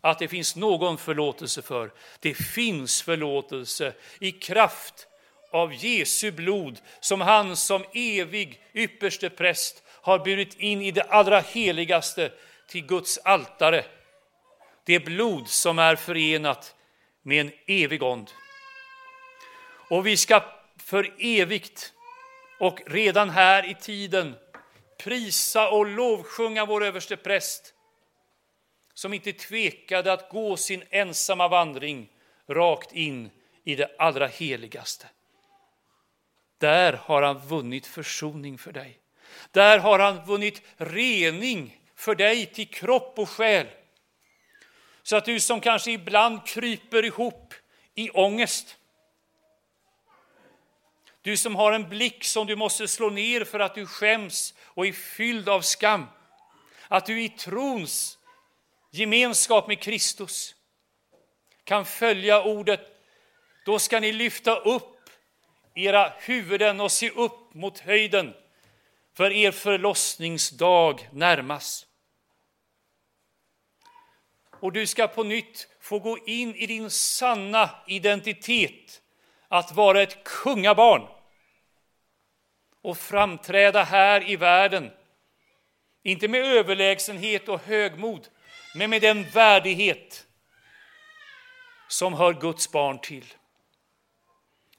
att 0.00 0.18
det 0.18 0.28
finns 0.28 0.56
någon 0.56 0.98
förlåtelse 0.98 1.62
för. 1.62 1.92
Det 2.20 2.34
finns 2.34 3.02
förlåtelse 3.02 3.92
i 4.20 4.32
kraft 4.32 5.06
av 5.50 5.74
Jesu 5.74 6.30
blod 6.30 6.80
som 7.00 7.20
han 7.20 7.56
som 7.56 7.84
evig 7.94 8.62
ypperste 8.74 9.30
präst 9.30 9.82
har 9.86 10.18
burit 10.18 10.54
in 10.58 10.82
i 10.82 10.90
det 10.90 11.02
allra 11.02 11.40
heligaste 11.40 12.32
till 12.68 12.86
Guds 12.86 13.18
altare. 13.18 13.84
Det 14.84 15.00
blod 15.00 15.48
som 15.48 15.78
är 15.78 15.96
förenat 15.96 16.74
med 17.22 17.40
en 17.40 17.52
evig 17.66 18.02
ond. 18.02 18.30
Och 19.88 20.06
vi 20.06 20.16
ska 20.16 20.42
för 20.76 21.14
evigt 21.18 21.92
och 22.58 22.80
redan 22.86 23.30
här 23.30 23.70
i 23.70 23.74
tiden 23.74 24.34
prisa 24.98 25.68
och 25.68 25.86
lovsjunga 25.86 26.66
vår 26.66 26.84
överste 26.84 27.16
präst 27.16 27.74
som 29.00 29.14
inte 29.14 29.32
tvekade 29.32 30.12
att 30.12 30.30
gå 30.30 30.56
sin 30.56 30.84
ensamma 30.90 31.48
vandring 31.48 32.08
rakt 32.48 32.92
in 32.92 33.30
i 33.64 33.74
det 33.74 33.96
allra 33.98 34.26
heligaste. 34.26 35.06
Där 36.58 36.92
har 36.92 37.22
han 37.22 37.38
vunnit 37.38 37.86
försoning 37.86 38.58
för 38.58 38.72
dig. 38.72 38.98
Där 39.50 39.78
har 39.78 39.98
han 39.98 40.24
vunnit 40.24 40.62
rening 40.76 41.80
för 41.94 42.14
dig 42.14 42.46
till 42.46 42.68
kropp 42.68 43.18
och 43.18 43.28
själ. 43.28 43.66
Så 45.02 45.16
att 45.16 45.24
du 45.24 45.40
som 45.40 45.60
kanske 45.60 45.90
ibland 45.90 46.46
kryper 46.46 47.04
ihop 47.04 47.54
i 47.94 48.10
ångest. 48.10 48.76
Du 51.22 51.36
som 51.36 51.56
har 51.56 51.72
en 51.72 51.88
blick 51.88 52.24
som 52.24 52.46
du 52.46 52.56
måste 52.56 52.88
slå 52.88 53.10
ner 53.10 53.44
för 53.44 53.60
att 53.60 53.74
du 53.74 53.86
skäms 53.86 54.54
och 54.64 54.86
är 54.86 54.92
fylld 54.92 55.48
av 55.48 55.60
skam. 55.60 56.06
Att 56.88 57.06
du 57.06 57.22
i 57.22 57.28
trons 57.28 58.16
gemenskap 58.90 59.68
med 59.68 59.80
Kristus 59.80 60.54
kan 61.64 61.84
följa 61.84 62.42
ordet. 62.42 62.80
Då 63.64 63.78
ska 63.78 64.00
ni 64.00 64.12
lyfta 64.12 64.56
upp 64.56 65.10
era 65.74 66.12
huvuden 66.18 66.80
och 66.80 66.92
se 66.92 67.10
upp 67.10 67.54
mot 67.54 67.78
höjden 67.78 68.34
för 69.14 69.30
er 69.30 69.50
förlossningsdag 69.50 71.08
närmas. 71.12 71.86
Och 74.60 74.72
du 74.72 74.86
ska 74.86 75.08
på 75.08 75.22
nytt 75.22 75.68
få 75.80 75.98
gå 75.98 76.18
in 76.18 76.54
i 76.54 76.66
din 76.66 76.90
sanna 76.90 77.70
identitet, 77.86 79.02
att 79.48 79.72
vara 79.72 80.02
ett 80.02 80.24
kungabarn 80.24 81.08
och 82.82 82.98
framträda 82.98 83.82
här 83.82 84.30
i 84.30 84.36
världen, 84.36 84.90
inte 86.02 86.28
med 86.28 86.44
överlägsenhet 86.44 87.48
och 87.48 87.60
högmod, 87.60 88.28
men 88.74 88.90
med 88.90 89.02
den 89.02 89.24
värdighet 89.24 90.26
som 91.88 92.14
hör 92.14 92.32
Guds 92.32 92.72
barn 92.72 92.98
till. 92.98 93.34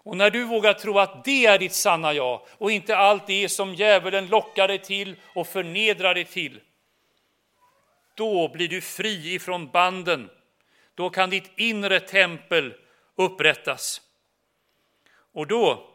Och 0.04 0.18
när 0.18 0.30
du 0.30 0.44
vågar 0.44 0.74
tro 0.74 1.00
att 1.00 1.24
det 1.26 1.46
är 1.46 1.60
ditt 1.60 1.74
sanna 1.74 2.14
jag 2.14 2.48
och 2.58 2.72
inte 2.72 2.98
allt 2.98 3.28
det 3.28 3.50
som 3.50 3.76
djävulen 3.76 4.28
lockar 4.28 4.68
dig 4.68 4.80
till 4.80 5.16
och 5.36 5.48
förnedrar 5.48 6.14
dig 6.14 6.26
till, 6.26 6.62
då 8.16 8.48
blir 8.48 8.68
du 8.68 8.82
fri 8.82 9.34
ifrån 9.34 9.68
banden. 9.68 10.30
Då 10.96 11.10
kan 11.10 11.30
ditt 11.30 11.52
inre 11.58 12.00
tempel 12.00 12.74
upprättas. 13.16 14.02
Och 15.34 15.48
då 15.48 15.90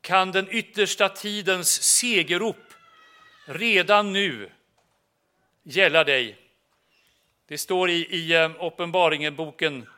kan 0.00 0.32
den 0.32 0.48
yttersta 0.50 1.08
tidens 1.08 1.82
segerrop 1.82 2.74
redan 3.46 4.12
nu 4.12 4.50
gälla 5.68 6.04
dig. 6.04 6.36
Det 7.46 7.58
står 7.58 7.90
i, 7.90 8.06
i 8.16 8.34
eh, 8.34 8.64
Uppenbaringen-boken, 8.64 9.88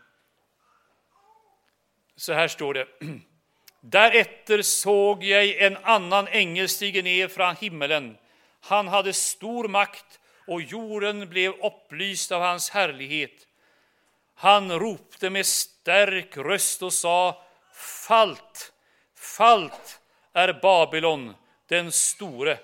så 2.16 2.32
här 2.32 2.48
står 2.48 2.74
det. 2.74 2.86
Därefter 3.80 4.62
såg 4.62 5.24
jag 5.24 5.62
en 5.62 5.76
annan 5.76 6.28
ängel 6.28 6.68
stiga 6.68 7.02
ner 7.02 7.28
från 7.28 7.56
himmelen. 7.56 8.16
Han 8.60 8.88
hade 8.88 9.12
stor 9.12 9.68
makt 9.68 10.20
och 10.46 10.62
jorden 10.62 11.28
blev 11.28 11.52
upplyst 11.52 12.32
av 12.32 12.42
hans 12.42 12.70
härlighet. 12.70 13.46
Han 14.34 14.78
ropte 14.78 15.30
med 15.30 15.46
stark 15.46 16.36
röst 16.36 16.82
och 16.82 16.92
sa 16.92 17.44
Falt, 17.72 18.72
falt 19.16 20.00
är 20.32 20.52
Babylon, 20.52 21.34
den 21.68 21.92
store. 21.92 22.58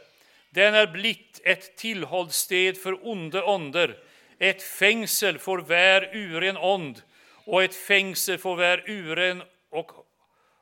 Den 0.57 0.75
är 0.75 0.87
blitt 0.87 1.41
ett 1.45 1.77
tillhållssted 1.77 2.79
för 2.79 3.09
onde 3.09 3.43
onder, 3.43 3.99
ett 4.39 4.63
fängsel 4.63 5.39
för 5.39 5.59
vär 5.59 6.11
uren 6.17 6.57
ond 6.57 7.03
och 7.45 7.63
ett 7.63 7.75
fängsel 7.75 8.39
för 8.39 8.55
vär 8.55 8.91
uren 8.91 9.43
och, 9.71 9.93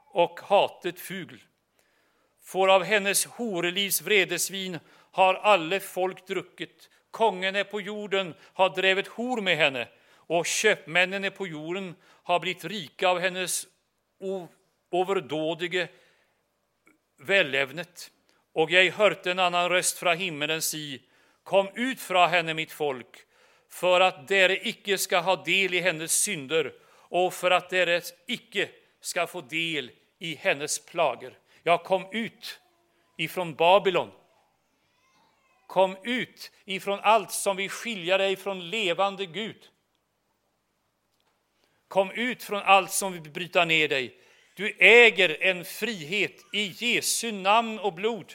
och 0.07 0.41
hatet 0.41 1.01
fugl. 1.01 1.37
Får 2.43 2.69
av 2.69 2.83
hennes 2.83 3.25
horelivs 3.25 4.03
vredesvin 4.03 4.79
har 5.11 5.35
alle 5.35 5.81
folk 5.81 6.27
druckit. 6.27 6.91
Kongene 7.11 7.65
på 7.65 7.81
jorden 7.81 8.35
har 8.41 8.69
drevet 8.69 9.07
hor 9.07 9.41
med 9.41 9.57
henne 9.57 9.89
och 10.11 10.47
köpmännen 10.47 11.33
på 11.33 11.47
jorden 11.47 11.95
har 12.05 12.41
blivit 12.41 12.65
rika 12.65 13.09
av 13.09 13.19
hennes 13.21 13.67
overdådige 14.91 15.89
vällevnet. 17.19 18.11
Och 18.55 18.71
jag 18.71 18.93
hörde 18.93 19.31
en 19.31 19.39
annan 19.39 19.69
röst 19.69 19.99
från 19.99 20.19
himmelen 20.19 20.63
si, 20.63 21.03
kom 21.43 21.69
ut 21.75 22.01
från 22.01 22.31
henne 22.31 22.55
mitt 22.55 22.73
folk, 22.73 23.17
för 23.71 24.01
att 24.01 24.29
dere 24.29 24.69
icke 24.69 24.99
ska 24.99 25.19
ha 25.19 25.45
del 25.45 25.75
i 25.75 25.81
hennes 25.81 26.13
synder 26.13 26.73
och 27.09 27.35
för 27.35 27.51
att 27.51 27.71
dere 27.71 28.01
icke 28.27 28.69
ska 29.01 29.27
få 29.27 29.41
del 29.41 29.91
i 30.19 30.35
hennes 30.35 30.87
plager. 30.87 31.39
Jag 31.63 31.85
kom 31.85 32.07
ut 32.13 32.61
ifrån 33.17 33.55
Babylon. 33.55 34.11
Kom 35.67 35.97
ut 36.03 36.53
ifrån 36.65 37.01
allt 37.03 37.33
som 37.33 37.57
vill 37.57 37.71
skilja 37.71 38.19
dig 38.19 38.37
från 38.37 38.71
levande 38.71 39.27
Gud. 39.27 39.69
Kom 41.89 42.11
ut 42.11 42.43
från 42.43 42.63
allt 42.63 42.93
som 42.93 43.13
vill 43.13 43.33
bryta 43.33 43.65
ner 43.65 43.89
dig. 43.89 44.19
Du 44.55 44.77
äger 44.79 45.43
en 45.43 45.65
frihet 45.65 46.45
i 46.53 46.67
Jesu 46.67 47.33
namn 47.33 47.79
och 47.79 47.93
blod. 47.93 48.35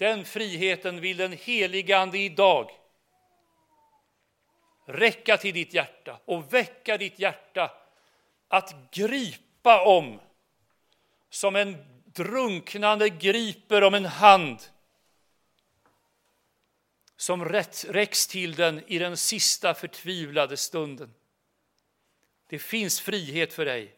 Den 0.00 0.24
friheten 0.24 1.00
vill 1.00 1.16
den 1.16 1.32
helige 1.32 1.98
Ande 1.98 2.18
idag 2.18 2.70
räcka 4.86 5.36
till 5.36 5.54
ditt 5.54 5.74
hjärta 5.74 6.20
och 6.24 6.54
väcka 6.54 6.96
ditt 6.96 7.18
hjärta 7.18 7.70
att 8.48 8.90
gripa 8.92 9.84
om 9.84 10.20
som 11.30 11.56
en 11.56 11.76
drunknande 12.04 13.08
griper 13.08 13.82
om 13.82 13.94
en 13.94 14.04
hand 14.04 14.58
som 17.16 17.44
räcks 17.44 18.26
till 18.26 18.54
den 18.54 18.82
i 18.86 18.98
den 18.98 19.16
sista 19.16 19.74
förtvivlade 19.74 20.56
stunden. 20.56 21.14
Det 22.48 22.58
finns 22.58 23.00
frihet 23.00 23.52
för 23.52 23.64
dig. 23.64 23.94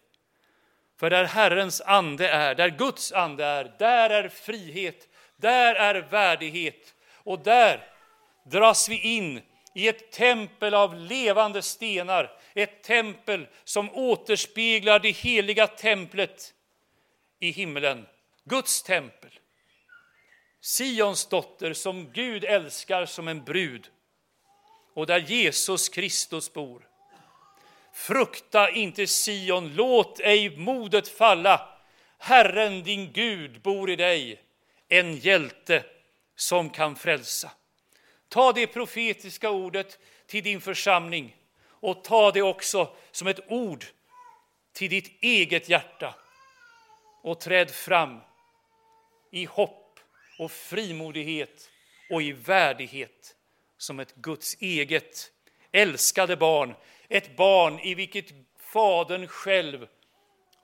För 0.97 1.11
där 1.11 1.25
Herrens 1.25 1.81
ande 1.81 2.29
är, 2.29 2.55
där 2.55 2.69
Guds 2.69 3.13
ande 3.13 3.45
är, 3.45 3.77
där 3.79 4.11
är 4.11 4.29
frihet, 4.29 5.09
där 5.43 5.75
är 5.75 5.95
värdighet 5.95 6.95
och 7.15 7.39
där 7.39 7.85
dras 8.45 8.89
vi 8.89 9.01
in 9.01 9.41
i 9.75 9.89
ett 9.89 10.11
tempel 10.11 10.75
av 10.75 10.95
levande 10.95 11.63
stenar, 11.63 12.31
ett 12.55 12.83
tempel 12.83 13.47
som 13.65 13.91
återspeglar 13.91 14.99
det 14.99 15.11
heliga 15.11 15.67
templet 15.67 16.55
i 17.41 17.51
himlen, 17.51 18.07
Guds 18.45 18.83
tempel. 18.83 19.31
Sions 20.61 21.27
dotter 21.27 21.73
som 21.73 22.13
Gud 22.13 22.45
älskar 22.45 23.07
som 23.07 23.29
en 23.29 23.45
brud 23.45 23.89
och 24.95 25.07
där 25.07 25.19
Jesus 25.19 25.89
Kristus 25.89 26.53
bor. 26.53 26.89
Frukta 27.95 28.71
inte 28.71 29.07
Sion, 29.07 29.75
låt 29.75 30.21
ej 30.21 30.57
modet 30.57 31.09
falla. 31.09 31.69
Herren 32.19 32.83
din 32.83 33.13
Gud 33.13 33.61
bor 33.61 33.91
i 33.91 33.97
dig, 33.97 34.43
en 34.93 35.17
hjälte 35.17 35.85
som 36.37 36.71
kan 36.71 36.97
frälsa. 36.97 37.51
Ta 38.29 38.53
det 38.53 38.67
profetiska 38.67 39.51
ordet 39.51 39.99
till 40.27 40.45
din 40.45 40.61
församling 40.61 41.37
och 41.65 42.05
ta 42.05 42.31
det 42.31 42.43
också 42.43 42.97
som 43.11 43.29
ett 43.29 43.41
ord 43.49 43.85
till 44.73 44.91
ditt 44.91 45.23
eget 45.23 45.69
hjärta 45.69 46.15
och 47.23 47.41
träd 47.41 47.71
fram 47.71 48.21
i 49.31 49.45
hopp 49.45 50.01
och 50.39 50.53
frimodighet 50.53 51.71
och 52.11 52.23
i 52.23 52.33
värdighet 52.33 53.37
som 53.79 54.01
ett 54.01 54.15
Guds 54.15 54.57
eget 54.61 55.31
älskade 55.73 56.37
barn, 56.37 56.75
ett 57.09 57.37
barn 57.37 57.79
i 57.79 57.95
vilket 57.95 58.27
Fadern 58.59 59.27
själv 59.27 59.87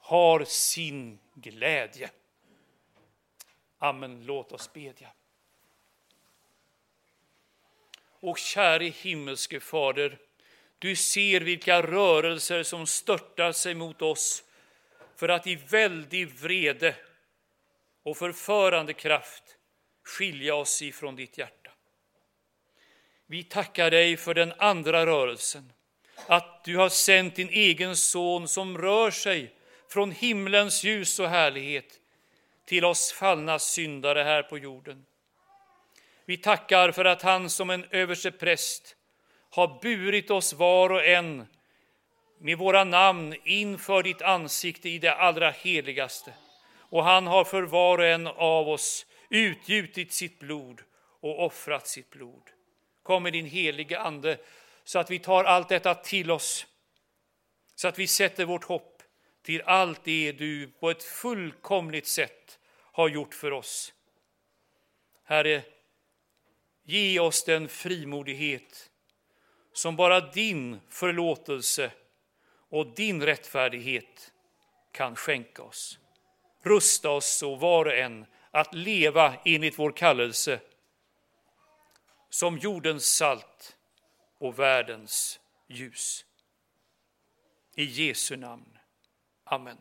har 0.00 0.44
sin 0.44 1.18
glädje. 1.34 2.10
Amen, 3.78 4.24
låt 4.24 4.52
oss 4.52 4.72
bedja. 4.72 5.08
Och 8.20 8.38
käre 8.38 8.84
himmelske 8.84 9.60
Fader, 9.60 10.18
du 10.78 10.96
ser 10.96 11.40
vilka 11.40 11.82
rörelser 11.82 12.62
som 12.62 12.86
störtar 12.86 13.52
sig 13.52 13.74
mot 13.74 14.02
oss 14.02 14.44
för 15.16 15.28
att 15.28 15.46
i 15.46 15.54
väldig 15.54 16.28
vrede 16.28 16.94
och 18.02 18.16
förförande 18.16 18.92
kraft 18.92 19.56
skilja 20.02 20.54
oss 20.54 20.82
ifrån 20.82 21.16
ditt 21.16 21.38
hjärta. 21.38 21.70
Vi 23.26 23.44
tackar 23.44 23.90
dig 23.90 24.16
för 24.16 24.34
den 24.34 24.52
andra 24.58 25.06
rörelsen, 25.06 25.72
att 26.26 26.64
du 26.64 26.76
har 26.76 26.88
sänt 26.88 27.36
din 27.36 27.48
egen 27.48 27.96
son 27.96 28.48
som 28.48 28.78
rör 28.78 29.10
sig 29.10 29.54
från 29.88 30.10
himlens 30.10 30.84
ljus 30.84 31.20
och 31.20 31.28
härlighet 31.28 32.00
till 32.68 32.84
oss 32.84 33.12
fallna 33.12 33.58
syndare 33.58 34.22
här 34.22 34.42
på 34.42 34.58
jorden. 34.58 35.06
Vi 36.24 36.36
tackar 36.36 36.92
för 36.92 37.04
att 37.04 37.22
han 37.22 37.50
som 37.50 37.70
en 37.70 37.84
överstepräst 37.90 38.96
har 39.50 39.80
burit 39.82 40.30
oss 40.30 40.52
var 40.52 40.90
och 40.90 41.04
en 41.04 41.46
med 42.38 42.58
våra 42.58 42.84
namn 42.84 43.34
inför 43.44 44.02
ditt 44.02 44.22
ansikte 44.22 44.88
i 44.88 44.98
det 44.98 45.14
allra 45.14 45.50
heligaste. 45.50 46.32
Och 46.78 47.04
han 47.04 47.26
har 47.26 47.44
för 47.44 47.62
var 47.62 47.98
och 47.98 48.06
en 48.06 48.26
av 48.26 48.68
oss 48.68 49.06
utgjutit 49.30 50.12
sitt 50.12 50.38
blod 50.38 50.82
och 51.20 51.44
offrat 51.44 51.86
sitt 51.86 52.10
blod. 52.10 52.42
Kom 53.02 53.22
med 53.22 53.32
din 53.32 53.46
helige 53.46 54.00
Ande 54.00 54.38
så 54.84 54.98
att 54.98 55.10
vi 55.10 55.18
tar 55.18 55.44
allt 55.44 55.68
detta 55.68 55.94
till 55.94 56.30
oss, 56.30 56.66
så 57.74 57.88
att 57.88 57.98
vi 57.98 58.06
sätter 58.06 58.44
vårt 58.44 58.64
hopp 58.64 59.02
till 59.42 59.62
allt 59.62 60.04
det 60.04 60.32
du 60.32 60.70
på 60.80 60.90
ett 60.90 61.02
fullkomligt 61.02 62.06
sätt 62.06 62.57
har 62.98 63.08
gjort 63.08 63.34
för 63.34 63.52
oss. 63.52 63.94
Herre, 65.24 65.62
ge 66.82 67.20
oss 67.20 67.44
den 67.44 67.68
frimodighet 67.68 68.90
som 69.72 69.96
bara 69.96 70.20
din 70.20 70.80
förlåtelse 70.88 71.92
och 72.68 72.94
din 72.94 73.22
rättfärdighet 73.22 74.32
kan 74.92 75.16
skänka 75.16 75.62
oss. 75.62 75.98
Rusta 76.62 77.10
oss 77.10 77.36
så 77.38 77.54
var 77.54 77.84
och 77.84 77.94
en 77.94 78.26
att 78.50 78.74
leva 78.74 79.34
enligt 79.44 79.78
vår 79.78 79.92
kallelse 79.92 80.60
som 82.30 82.58
jordens 82.58 83.16
salt 83.16 83.76
och 84.38 84.58
världens 84.58 85.40
ljus. 85.66 86.24
I 87.74 87.84
Jesu 87.84 88.36
namn. 88.36 88.78
Amen. 89.44 89.78